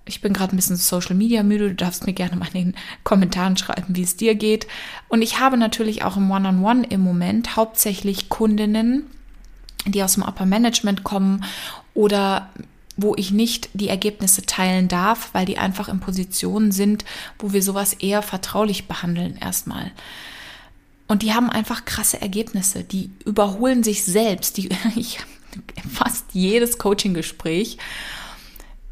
ich 0.06 0.22
bin 0.22 0.34
gerade 0.34 0.56
ein 0.56 0.56
bisschen 0.56 0.78
Social 0.78 1.16
Media 1.16 1.44
müde, 1.44 1.70
du 1.70 1.76
darfst 1.76 2.06
mir 2.06 2.14
gerne 2.14 2.36
mal 2.36 2.48
in 2.54 2.72
den 2.72 2.76
Kommentaren 3.04 3.58
schreiben, 3.58 3.96
wie 3.96 4.04
es 4.04 4.16
dir 4.16 4.36
geht. 4.36 4.68
Und 5.10 5.22
ich 5.22 5.40
habe 5.40 5.58
natürlich 5.58 6.04
auch 6.04 6.18
im 6.18 6.32
One-on-One 6.32 6.82
-on 6.82 6.84
-One 6.84 6.92
im 6.92 7.02
Moment 7.02 7.56
hauptsächlich 7.56 8.30
Kundinnen, 8.30 9.08
die 9.86 10.04
aus 10.04 10.14
dem 10.14 10.24
Upper 10.24 10.46
Management 10.46 11.04
kommen 11.04 11.44
oder 11.94 12.50
wo 12.96 13.14
ich 13.16 13.32
nicht 13.32 13.70
die 13.74 13.90
Ergebnisse 13.90 14.44
teilen 14.46 14.88
darf, 14.88 15.30
weil 15.34 15.46
die 15.46 15.60
einfach 15.60 15.88
in 15.88 16.00
Positionen 16.00 16.72
sind, 16.72 17.06
wo 17.38 17.54
wir 17.54 17.62
sowas 17.62 17.94
eher 17.94 18.24
vertraulich 18.24 18.88
behandeln 18.88 19.38
erstmal. 19.38 19.92
Und 21.08 21.22
die 21.22 21.34
haben 21.34 21.50
einfach 21.50 21.86
krasse 21.86 22.22
Ergebnisse, 22.22 22.84
die 22.84 23.12
überholen 23.26 23.84
sich 23.84 24.04
selbst. 24.04 24.58
Die, 24.58 24.70
ich 24.96 25.20
fast 25.90 26.26
jedes 26.34 26.78
Coaching-Gespräch 26.78 27.78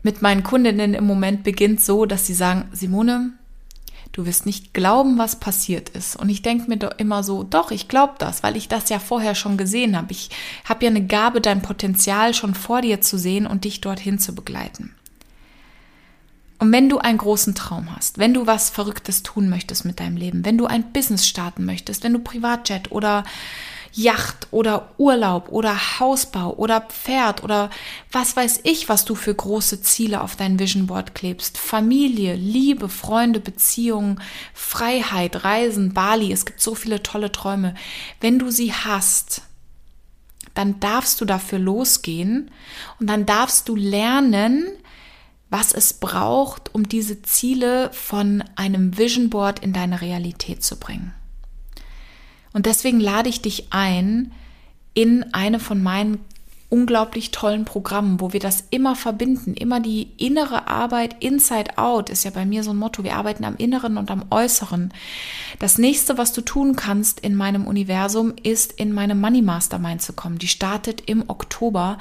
mit 0.06 0.22
meinen 0.22 0.44
Kundinnen 0.44 0.94
im 0.94 1.06
Moment 1.06 1.44
beginnt 1.44 1.82
so, 1.82 2.06
dass 2.06 2.28
sie 2.28 2.36
sagen, 2.36 2.70
Simone, 2.72 3.32
du 4.12 4.28
wirst 4.28 4.46
nicht 4.46 4.72
glauben, 4.72 5.18
was 5.18 5.40
passiert 5.40 5.90
ist. 5.90 6.16
Und 6.16 6.30
ich 6.30 6.44
denke 6.44 6.70
mir 6.70 6.78
doch 6.78 6.98
immer 7.00 7.24
so, 7.24 7.44
doch, 7.44 7.72
ich 7.72 7.88
glaube 7.88 8.14
das, 8.20 8.44
weil 8.44 8.56
ich 8.56 8.68
das 8.68 8.90
ja 8.90 9.00
vorher 9.00 9.34
schon 9.34 9.58
gesehen 9.58 9.98
habe. 9.98 10.12
Ich 10.12 10.30
habe 10.64 10.86
ja 10.86 10.92
eine 10.92 11.06
Gabe, 11.08 11.42
dein 11.42 11.64
Potenzial 11.64 12.36
schon 12.36 12.54
vor 12.54 12.82
dir 12.82 13.02
zu 13.02 13.18
sehen 13.18 13.48
und 13.48 13.64
dich 13.64 13.82
dorthin 13.82 14.20
zu 14.20 14.36
begleiten. 14.36 14.94
Und 16.58 16.72
wenn 16.72 16.88
du 16.90 17.00
einen 17.00 17.18
großen 17.18 17.54
Traum 17.54 17.94
hast, 17.96 18.18
wenn 18.18 18.34
du 18.34 18.48
was 18.48 18.70
Verrücktes 18.70 19.24
tun 19.24 19.50
möchtest 19.50 19.84
mit 19.84 20.00
deinem 20.00 20.16
Leben, 20.16 20.46
wenn 20.46 20.58
du 20.58 20.66
ein 20.66 20.94
Business 20.94 21.28
starten 21.28 21.66
möchtest, 21.66 22.04
wenn 22.04 22.14
du 22.14 22.20
Privatjet 22.20 22.92
oder 22.92 23.26
Yacht 23.96 24.48
oder 24.52 24.90
Urlaub 24.98 25.50
oder 25.50 26.00
Hausbau 26.00 26.54
oder 26.56 26.82
Pferd 26.82 27.44
oder 27.44 27.70
was 28.12 28.36
weiß 28.36 28.62
ich, 28.64 28.90
was 28.90 29.06
du 29.06 29.16
für 29.16 29.34
große 29.34 29.82
Ziele 29.82 30.22
auf 30.22 30.36
dein 30.36 30.60
Vision 30.60 30.88
Board 30.88 31.16
klebst. 31.16 31.58
Familie, 31.58 32.36
Liebe, 32.36 32.90
Freunde, 32.90 33.40
Beziehungen, 33.40 34.20
Freiheit, 34.54 35.46
Reisen, 35.46 35.94
Bali. 35.94 36.32
Es 36.32 36.46
gibt 36.46 36.60
so 36.60 36.76
viele 36.76 37.04
tolle 37.04 37.32
Träume. 37.32 37.74
Wenn 38.20 38.38
du 38.38 38.52
sie 38.52 38.74
hast, 38.74 39.44
dann 40.56 40.80
darfst 40.82 41.22
du 41.22 41.26
dafür 41.26 41.60
losgehen 41.60 42.52
und 43.00 43.08
dann 43.08 43.26
darfst 43.26 43.70
du 43.70 43.76
lernen, 43.76 44.66
was 45.50 45.74
es 45.74 45.94
braucht, 45.94 46.74
um 46.74 46.88
diese 46.88 47.22
Ziele 47.22 47.92
von 47.94 48.44
einem 48.56 48.98
Vision 48.98 49.30
Board 49.30 49.60
in 49.60 49.74
deine 49.74 50.02
Realität 50.02 50.64
zu 50.64 50.78
bringen. 50.78 51.14
Und 52.54 52.66
deswegen 52.66 53.00
lade 53.00 53.30
ich 53.30 53.42
dich 53.42 53.68
ein, 53.72 54.32
in 54.94 55.34
eine 55.34 55.60
von 55.60 55.84
meinen 55.84 56.20
unglaublich 56.70 57.32
tollen 57.32 57.64
Programmen, 57.64 58.20
wo 58.20 58.34
wir 58.34 58.40
das 58.40 58.66
immer 58.72 58.96
verbinden, 58.96 59.54
immer 59.54 59.80
die 59.80 60.10
innere 60.18 60.68
Arbeit 60.68 61.24
inside 61.24 61.78
out 61.78 62.10
ist 62.10 62.24
ja 62.24 62.32
bei 62.32 62.46
mir 62.46 62.64
so 62.64 62.72
ein 62.72 62.78
Motto. 62.78 63.04
Wir 63.04 63.16
arbeiten 63.16 63.46
am 63.46 63.56
Inneren 63.56 63.98
und 63.98 64.10
am 64.10 64.26
Äußeren. 64.32 64.92
Das 65.60 65.78
nächste, 65.78 66.18
was 66.18 66.34
du 66.34 66.42
tun 66.42 66.76
kannst 66.76 67.20
in 67.20 67.36
meinem 67.36 67.68
Universum, 67.68 68.34
ist 68.42 68.74
in 68.74 68.94
meine 68.94 69.16
Money 69.16 69.42
Mastermind 69.42 70.02
zu 70.02 70.14
kommen. 70.14 70.40
Die 70.40 70.48
startet 70.48 71.04
im 71.06 71.30
Oktober, 71.30 72.00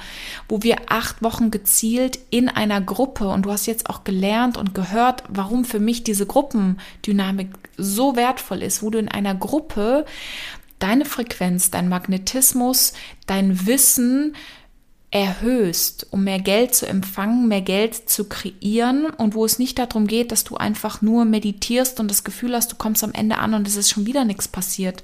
wo 0.49 0.63
wir 0.63 0.77
acht 0.89 1.21
Wochen 1.21 1.51
gezielt 1.51 2.19
in 2.31 2.49
einer 2.49 2.81
Gruppe 2.81 3.29
und 3.29 3.43
du 3.43 3.51
hast 3.51 3.67
jetzt 3.67 3.89
auch 3.89 4.03
gelernt 4.03 4.57
und 4.57 4.73
gehört, 4.73 5.23
warum 5.29 5.63
für 5.65 5.79
mich 5.79 6.03
diese 6.03 6.25
Gruppendynamik 6.25 7.49
so 7.77 8.15
wertvoll 8.15 8.63
ist, 8.63 8.81
wo 8.81 8.89
du 8.89 8.97
in 8.97 9.09
einer 9.09 9.35
Gruppe 9.35 10.05
deine 10.85 11.05
Frequenz, 11.05 11.71
dein 11.71 11.89
Magnetismus, 11.89 12.93
dein 13.25 13.65
Wissen 13.65 14.35
erhöhst, 15.15 16.07
um 16.11 16.25
mehr 16.25 16.41
Geld 16.41 16.75
zu 16.75 16.85
empfangen, 16.85 17.47
mehr 17.47 17.61
Geld 17.61 18.09
zu 18.09 18.27
kreieren 18.27 19.05
und 19.05 19.33
wo 19.33 19.45
es 19.45 19.59
nicht 19.59 19.79
darum 19.79 20.07
geht, 20.07 20.33
dass 20.33 20.43
du 20.43 20.57
einfach 20.57 21.01
nur 21.01 21.23
meditierst 21.23 22.01
und 22.01 22.11
das 22.11 22.25
Gefühl 22.25 22.53
hast, 22.53 22.73
du 22.73 22.75
kommst 22.75 23.01
am 23.01 23.13
Ende 23.13 23.37
an 23.37 23.53
und 23.53 23.65
es 23.65 23.77
ist 23.77 23.89
schon 23.89 24.05
wieder 24.05 24.25
nichts 24.25 24.49
passiert, 24.49 25.03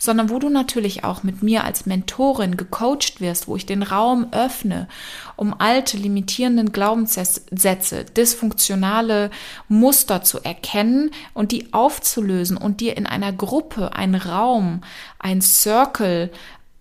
sondern 0.00 0.28
wo 0.28 0.40
du 0.40 0.48
natürlich 0.48 1.04
auch 1.04 1.22
mit 1.22 1.44
mir 1.44 1.62
als 1.62 1.86
Mentorin 1.86 2.56
gecoacht 2.56 3.20
wirst, 3.20 3.46
wo 3.46 3.54
ich 3.54 3.64
den 3.64 3.84
Raum 3.84 4.26
öffne, 4.32 4.88
um 5.36 5.54
alte 5.56 5.98
limitierenden 5.98 6.72
Glaubenssätze, 6.72 8.04
dysfunktionale 8.06 9.30
Muster 9.68 10.24
zu 10.24 10.40
erkennen 10.42 11.12
und 11.32 11.52
die 11.52 11.72
aufzulösen 11.72 12.56
und 12.56 12.80
dir 12.80 12.96
in 12.96 13.06
einer 13.06 13.32
Gruppe 13.32 13.94
einen 13.94 14.16
Raum, 14.16 14.80
ein 15.20 15.40
Circle, 15.40 16.32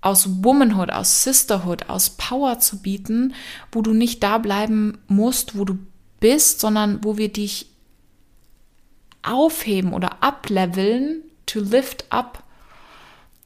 aus 0.03 0.43
Womanhood, 0.43 0.91
aus 0.91 1.23
Sisterhood, 1.23 1.89
aus 1.89 2.11
Power 2.11 2.59
zu 2.59 2.81
bieten, 2.81 3.33
wo 3.71 3.81
du 3.81 3.93
nicht 3.93 4.21
da 4.21 4.37
bleiben 4.37 4.97
musst, 5.07 5.57
wo 5.57 5.63
du 5.63 5.79
bist, 6.19 6.59
sondern 6.59 7.03
wo 7.03 7.17
wir 7.17 7.31
dich 7.31 7.67
aufheben 9.21 9.93
oder 9.93 10.21
upleveln, 10.21 11.21
to 11.45 11.61
lift 11.61 12.05
up. 12.11 12.43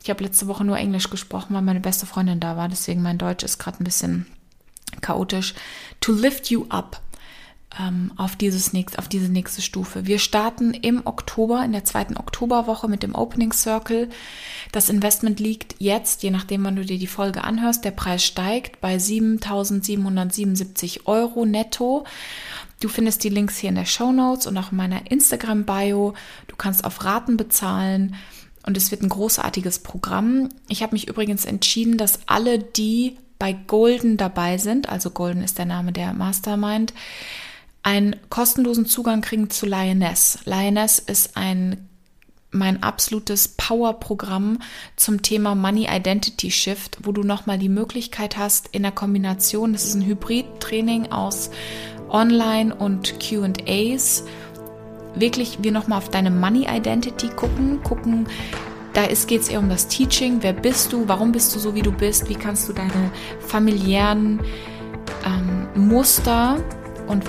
Ich 0.02 0.10
habe 0.10 0.24
letzte 0.24 0.48
Woche 0.48 0.66
nur 0.66 0.78
Englisch 0.78 1.12
gesprochen, 1.12 1.54
weil 1.54 1.62
meine 1.62 1.80
beste 1.80 2.08
Freundin 2.08 2.40
da 2.40 2.58
war, 2.58 2.70
deswegen 2.70 3.04
mein 3.04 3.20
Deutsch 3.20 3.44
ist 3.44 3.60
gerade 3.60 3.82
ein 3.82 3.86
bisschen 3.86 4.26
chaotisch. 5.02 5.54
To 6.02 6.12
lift 6.12 6.50
you 6.50 6.66
up 6.70 7.02
ähm, 7.80 8.12
auf, 8.18 8.36
dieses 8.36 8.74
nächst, 8.74 8.98
auf 8.98 9.08
diese 9.08 9.32
nächste 9.32 9.62
Stufe. 9.62 10.08
Wir 10.08 10.18
starten 10.20 10.74
im 10.74 11.06
Oktober, 11.06 11.64
in 11.64 11.74
der 11.74 11.86
zweiten 11.86 12.18
Oktoberwoche 12.18 12.88
mit 12.88 13.04
dem 13.04 13.14
Opening 13.14 13.52
Circle. 13.52 14.10
Das 14.72 14.90
Investment 14.90 15.40
liegt 15.40 15.76
jetzt, 15.80 16.24
je 16.24 16.32
nachdem, 16.32 16.64
wann 16.64 16.76
du 16.76 16.86
dir 16.86 16.98
die 16.98 17.06
Folge 17.08 17.44
anhörst, 17.44 17.86
der 17.86 17.92
Preis 17.92 18.24
steigt 18.24 18.82
bei 18.82 18.96
7.777 18.96 21.06
Euro 21.06 21.46
netto. 21.46 22.06
Du 22.80 22.90
findest 22.90 23.24
die 23.24 23.30
Links 23.30 23.58
hier 23.58 23.70
in 23.70 23.76
der 23.76 23.86
Show 23.86 24.12
Notes 24.12 24.48
und 24.48 24.58
auch 24.58 24.72
in 24.72 24.78
meiner 24.78 25.12
Instagram-Bio. 25.12 26.16
Du 26.48 26.56
kannst 26.56 26.86
auf 26.86 27.04
Raten 27.04 27.38
bezahlen 27.38 28.16
und 28.66 28.76
es 28.78 28.92
wird 28.92 29.02
ein 29.02 29.10
großartiges 29.10 29.80
Programm. 29.80 30.50
Ich 30.68 30.84
habe 30.84 30.94
mich 30.94 31.08
übrigens 31.08 31.46
entschieden, 31.46 31.98
dass 31.98 32.20
alle, 32.28 32.60
die 32.60 33.18
bei 33.40 33.54
Golden 33.54 34.18
dabei 34.18 34.58
sind, 34.58 34.90
also 34.90 35.12
Golden 35.12 35.44
ist 35.44 35.58
der 35.58 35.66
Name 35.66 35.92
der 35.92 36.14
Mastermind, 36.14 36.94
einen 37.88 38.18
kostenlosen 38.28 38.86
Zugang 38.86 39.22
kriegen 39.22 39.50
zu 39.50 39.66
Lioness. 39.66 40.40
Lioness 40.44 41.00
ist 41.00 41.38
ein 41.38 41.88
mein 42.52 42.84
absolutes 42.84 43.48
Power-Programm 43.48 44.60
zum 44.98 45.22
Thema 45.22 45.56
Money 45.56 45.88
Identity 45.90 46.52
Shift, 46.52 46.98
wo 47.04 47.14
du 47.14 47.24
nochmal 47.24 47.58
die 47.58 47.70
Möglichkeit 47.70 48.38
hast, 48.38 48.68
in 48.74 48.84
der 48.84 48.92
Kombination, 48.92 49.72
das 49.72 49.86
ist 49.86 49.96
ein 49.96 50.06
Hybrid-Training 50.06 51.14
aus 51.14 51.50
Online 52.10 52.76
und 52.76 53.22
QAs, 53.22 54.26
wirklich 55.16 55.60
wir 55.62 55.72
nochmal 55.72 56.00
auf 56.00 56.10
deine 56.10 56.32
Money 56.32 56.68
Identity 56.70 57.30
gucken, 57.30 57.82
gucken, 57.84 58.28
da 58.96 59.08
geht 59.08 59.42
es 59.42 59.48
eher 59.48 59.60
um 59.60 59.70
das 59.70 59.88
Teaching, 59.88 60.40
wer 60.42 60.54
bist 60.54 60.92
du, 60.92 61.08
warum 61.08 61.32
bist 61.32 61.56
du 61.56 61.60
so, 61.60 61.74
wie 61.74 61.84
du 61.84 61.94
bist, 61.94 62.28
wie 62.28 62.36
kannst 62.36 62.68
du 62.68 62.74
deine 62.74 63.12
familiären 63.40 64.42
ähm, 65.26 65.88
Muster 65.88 66.62
und 67.08 67.24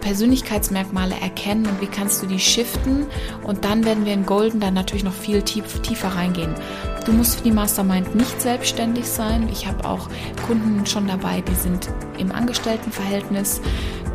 Persönlichkeitsmerkmale 0.00 1.14
erkennen 1.20 1.66
und 1.66 1.80
wie 1.80 1.86
kannst 1.86 2.22
du 2.22 2.26
die 2.26 2.38
shiften. 2.38 3.06
Und 3.42 3.64
dann 3.64 3.84
werden 3.84 4.04
wir 4.04 4.12
in 4.12 4.26
Golden 4.26 4.60
dann 4.60 4.74
natürlich 4.74 5.04
noch 5.04 5.12
viel 5.12 5.42
tief, 5.42 5.80
tiefer 5.82 6.08
reingehen. 6.08 6.54
Du 7.04 7.12
musst 7.12 7.36
für 7.36 7.44
die 7.44 7.52
Mastermind 7.52 8.14
nicht 8.14 8.40
selbstständig 8.40 9.06
sein. 9.06 9.48
Ich 9.50 9.66
habe 9.66 9.88
auch 9.88 10.08
Kunden 10.46 10.84
schon 10.86 11.06
dabei, 11.06 11.40
die 11.40 11.54
sind 11.54 11.88
im 12.18 12.32
Angestelltenverhältnis. 12.32 13.60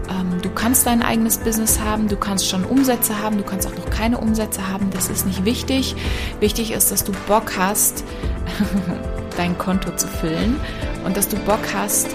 Ähm, 0.10 0.42
du 0.42 0.50
kannst 0.50 0.86
dein 0.86 1.02
eigenes 1.02 1.38
Business 1.38 1.80
haben, 1.80 2.08
du 2.08 2.18
kannst 2.18 2.48
schon 2.48 2.66
Umsätze 2.66 3.20
haben, 3.22 3.38
du 3.38 3.44
kannst 3.44 3.68
auch 3.68 3.76
noch 3.76 3.90
keine 3.90 4.18
Umsätze 4.18 4.68
haben. 4.68 4.90
Das 4.92 5.10
ist 5.10 5.26
nicht 5.26 5.46
wichtig. 5.46 5.96
Wichtig 6.40 6.72
ist, 6.72 6.92
dass 6.92 7.04
du 7.04 7.12
Bock 7.28 7.54
hast, 7.58 8.04
dein 9.38 9.58
Konto 9.58 9.96
zu 9.96 10.08
füllen 10.08 10.60
und 11.06 11.18
dass 11.18 11.28
du 11.28 11.38
Bock 11.38 11.74
hast, 11.74 12.10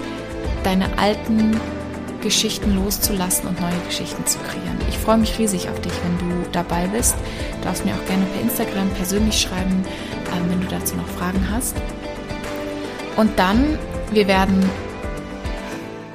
deine 0.64 0.98
alten 0.98 1.58
Geschichten 2.20 2.74
loszulassen 2.74 3.48
und 3.48 3.60
neue 3.60 3.78
Geschichten 3.86 4.24
zu 4.26 4.38
kreieren. 4.38 4.78
Ich 4.88 4.98
freue 4.98 5.18
mich 5.18 5.38
riesig 5.38 5.68
auf 5.68 5.80
dich, 5.80 5.92
wenn 6.02 6.28
du 6.28 6.48
dabei 6.50 6.86
bist. 6.88 7.14
Du 7.58 7.64
darfst 7.64 7.84
mir 7.84 7.92
auch 7.94 8.06
gerne 8.06 8.24
per 8.26 8.42
Instagram 8.42 8.88
persönlich 8.90 9.40
schreiben, 9.40 9.84
ähm, 10.34 10.50
wenn 10.50 10.60
du 10.60 10.66
dazu 10.68 10.96
noch 10.96 11.08
Fragen 11.08 11.48
hast. 11.50 11.76
Und 13.16 13.38
dann, 13.38 13.78
wir 14.12 14.28
werden 14.28 14.68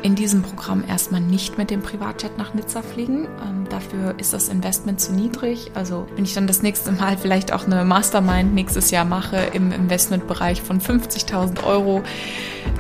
in 0.02 0.16
diesem 0.16 0.42
Programm 0.42 0.84
erstmal 0.88 1.22
nicht 1.22 1.58
mit 1.58 1.70
dem 1.70 1.82
Privatjet 1.82 2.38
nach 2.38 2.54
Nizza 2.54 2.82
fliegen. 2.82 3.28
Dafür 3.74 4.14
ist 4.20 4.34
das 4.34 4.50
Investment 4.50 5.02
zu 5.02 5.14
niedrig. 5.14 5.72
Also 5.74 6.06
wenn 6.16 6.26
ich 6.26 6.36
dann 6.36 6.46
das 6.46 6.62
nächste 6.62 6.92
Mal 6.92 7.18
vielleicht 7.18 7.52
auch 7.52 7.66
eine 7.66 7.84
Mastermind 7.84 8.54
nächstes 8.54 8.92
Jahr 8.92 9.04
mache 9.04 9.38
im 9.52 9.72
Investmentbereich 9.72 10.62
von 10.62 10.80
50.000 10.80 11.64
Euro, 11.64 12.04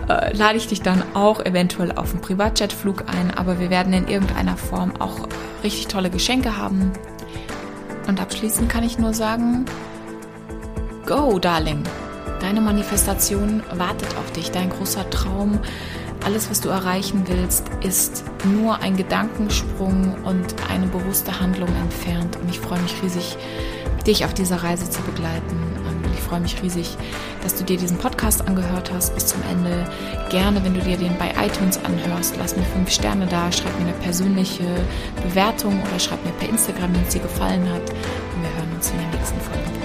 äh, 0.07 0.37
lade 0.37 0.55
ich 0.55 0.67
dich 0.67 0.83
dann 0.83 1.01
auch 1.15 1.43
eventuell 1.43 1.93
auf 1.93 2.11
einen 2.11 2.21
Privatjetflug 2.21 3.05
ein. 3.07 3.31
Aber 3.31 3.59
wir 3.59 3.71
werden 3.71 3.91
in 3.91 4.07
irgendeiner 4.07 4.55
Form 4.55 4.93
auch 4.99 5.27
richtig 5.63 5.87
tolle 5.87 6.11
Geschenke 6.11 6.57
haben. 6.57 6.91
Und 8.07 8.21
abschließend 8.21 8.69
kann 8.69 8.83
ich 8.83 8.99
nur 8.99 9.15
sagen, 9.15 9.65
go, 11.07 11.39
Darling. 11.39 11.81
Deine 12.39 12.61
Manifestation 12.61 13.63
wartet 13.73 14.15
auf 14.15 14.31
dich, 14.33 14.51
dein 14.51 14.69
großer 14.69 15.09
Traum 15.09 15.57
alles, 16.25 16.49
was 16.49 16.61
du 16.61 16.69
erreichen 16.69 17.23
willst, 17.27 17.69
ist 17.81 18.23
nur 18.45 18.81
ein 18.81 18.97
Gedankensprung 18.97 20.15
und 20.23 20.55
eine 20.69 20.87
bewusste 20.87 21.39
Handlung 21.39 21.69
entfernt. 21.81 22.37
Und 22.37 22.49
ich 22.49 22.59
freue 22.59 22.81
mich 22.81 22.95
riesig, 23.03 23.37
dich 24.07 24.25
auf 24.25 24.33
dieser 24.33 24.63
Reise 24.63 24.89
zu 24.89 25.01
begleiten. 25.01 25.73
Ich 26.13 26.21
freue 26.21 26.39
mich 26.39 26.61
riesig, 26.63 26.97
dass 27.43 27.55
du 27.55 27.63
dir 27.63 27.77
diesen 27.77 27.97
Podcast 27.97 28.47
angehört 28.47 28.91
hast 28.93 29.13
bis 29.13 29.27
zum 29.27 29.41
Ende. 29.51 29.85
Gerne, 30.29 30.63
wenn 30.63 30.73
du 30.73 30.79
dir 30.79 30.97
den 30.97 31.17
bei 31.17 31.31
iTunes 31.45 31.77
anhörst, 31.83 32.35
lass 32.37 32.55
mir 32.55 32.63
fünf 32.63 32.89
Sterne 32.89 33.27
da, 33.27 33.51
schreib 33.51 33.77
mir 33.79 33.87
eine 33.87 33.97
persönliche 33.97 34.63
Bewertung 35.21 35.81
oder 35.81 35.99
schreib 35.99 36.23
mir 36.25 36.31
per 36.31 36.49
Instagram, 36.49 36.95
wenn 36.95 37.03
es 37.03 37.13
dir 37.13 37.21
gefallen 37.21 37.69
hat. 37.69 37.89
Und 37.89 38.41
wir 38.41 38.49
hören 38.57 38.75
uns 38.75 38.89
in 38.89 38.97
der 38.97 39.19
nächsten 39.19 39.39
Folge. 39.41 39.82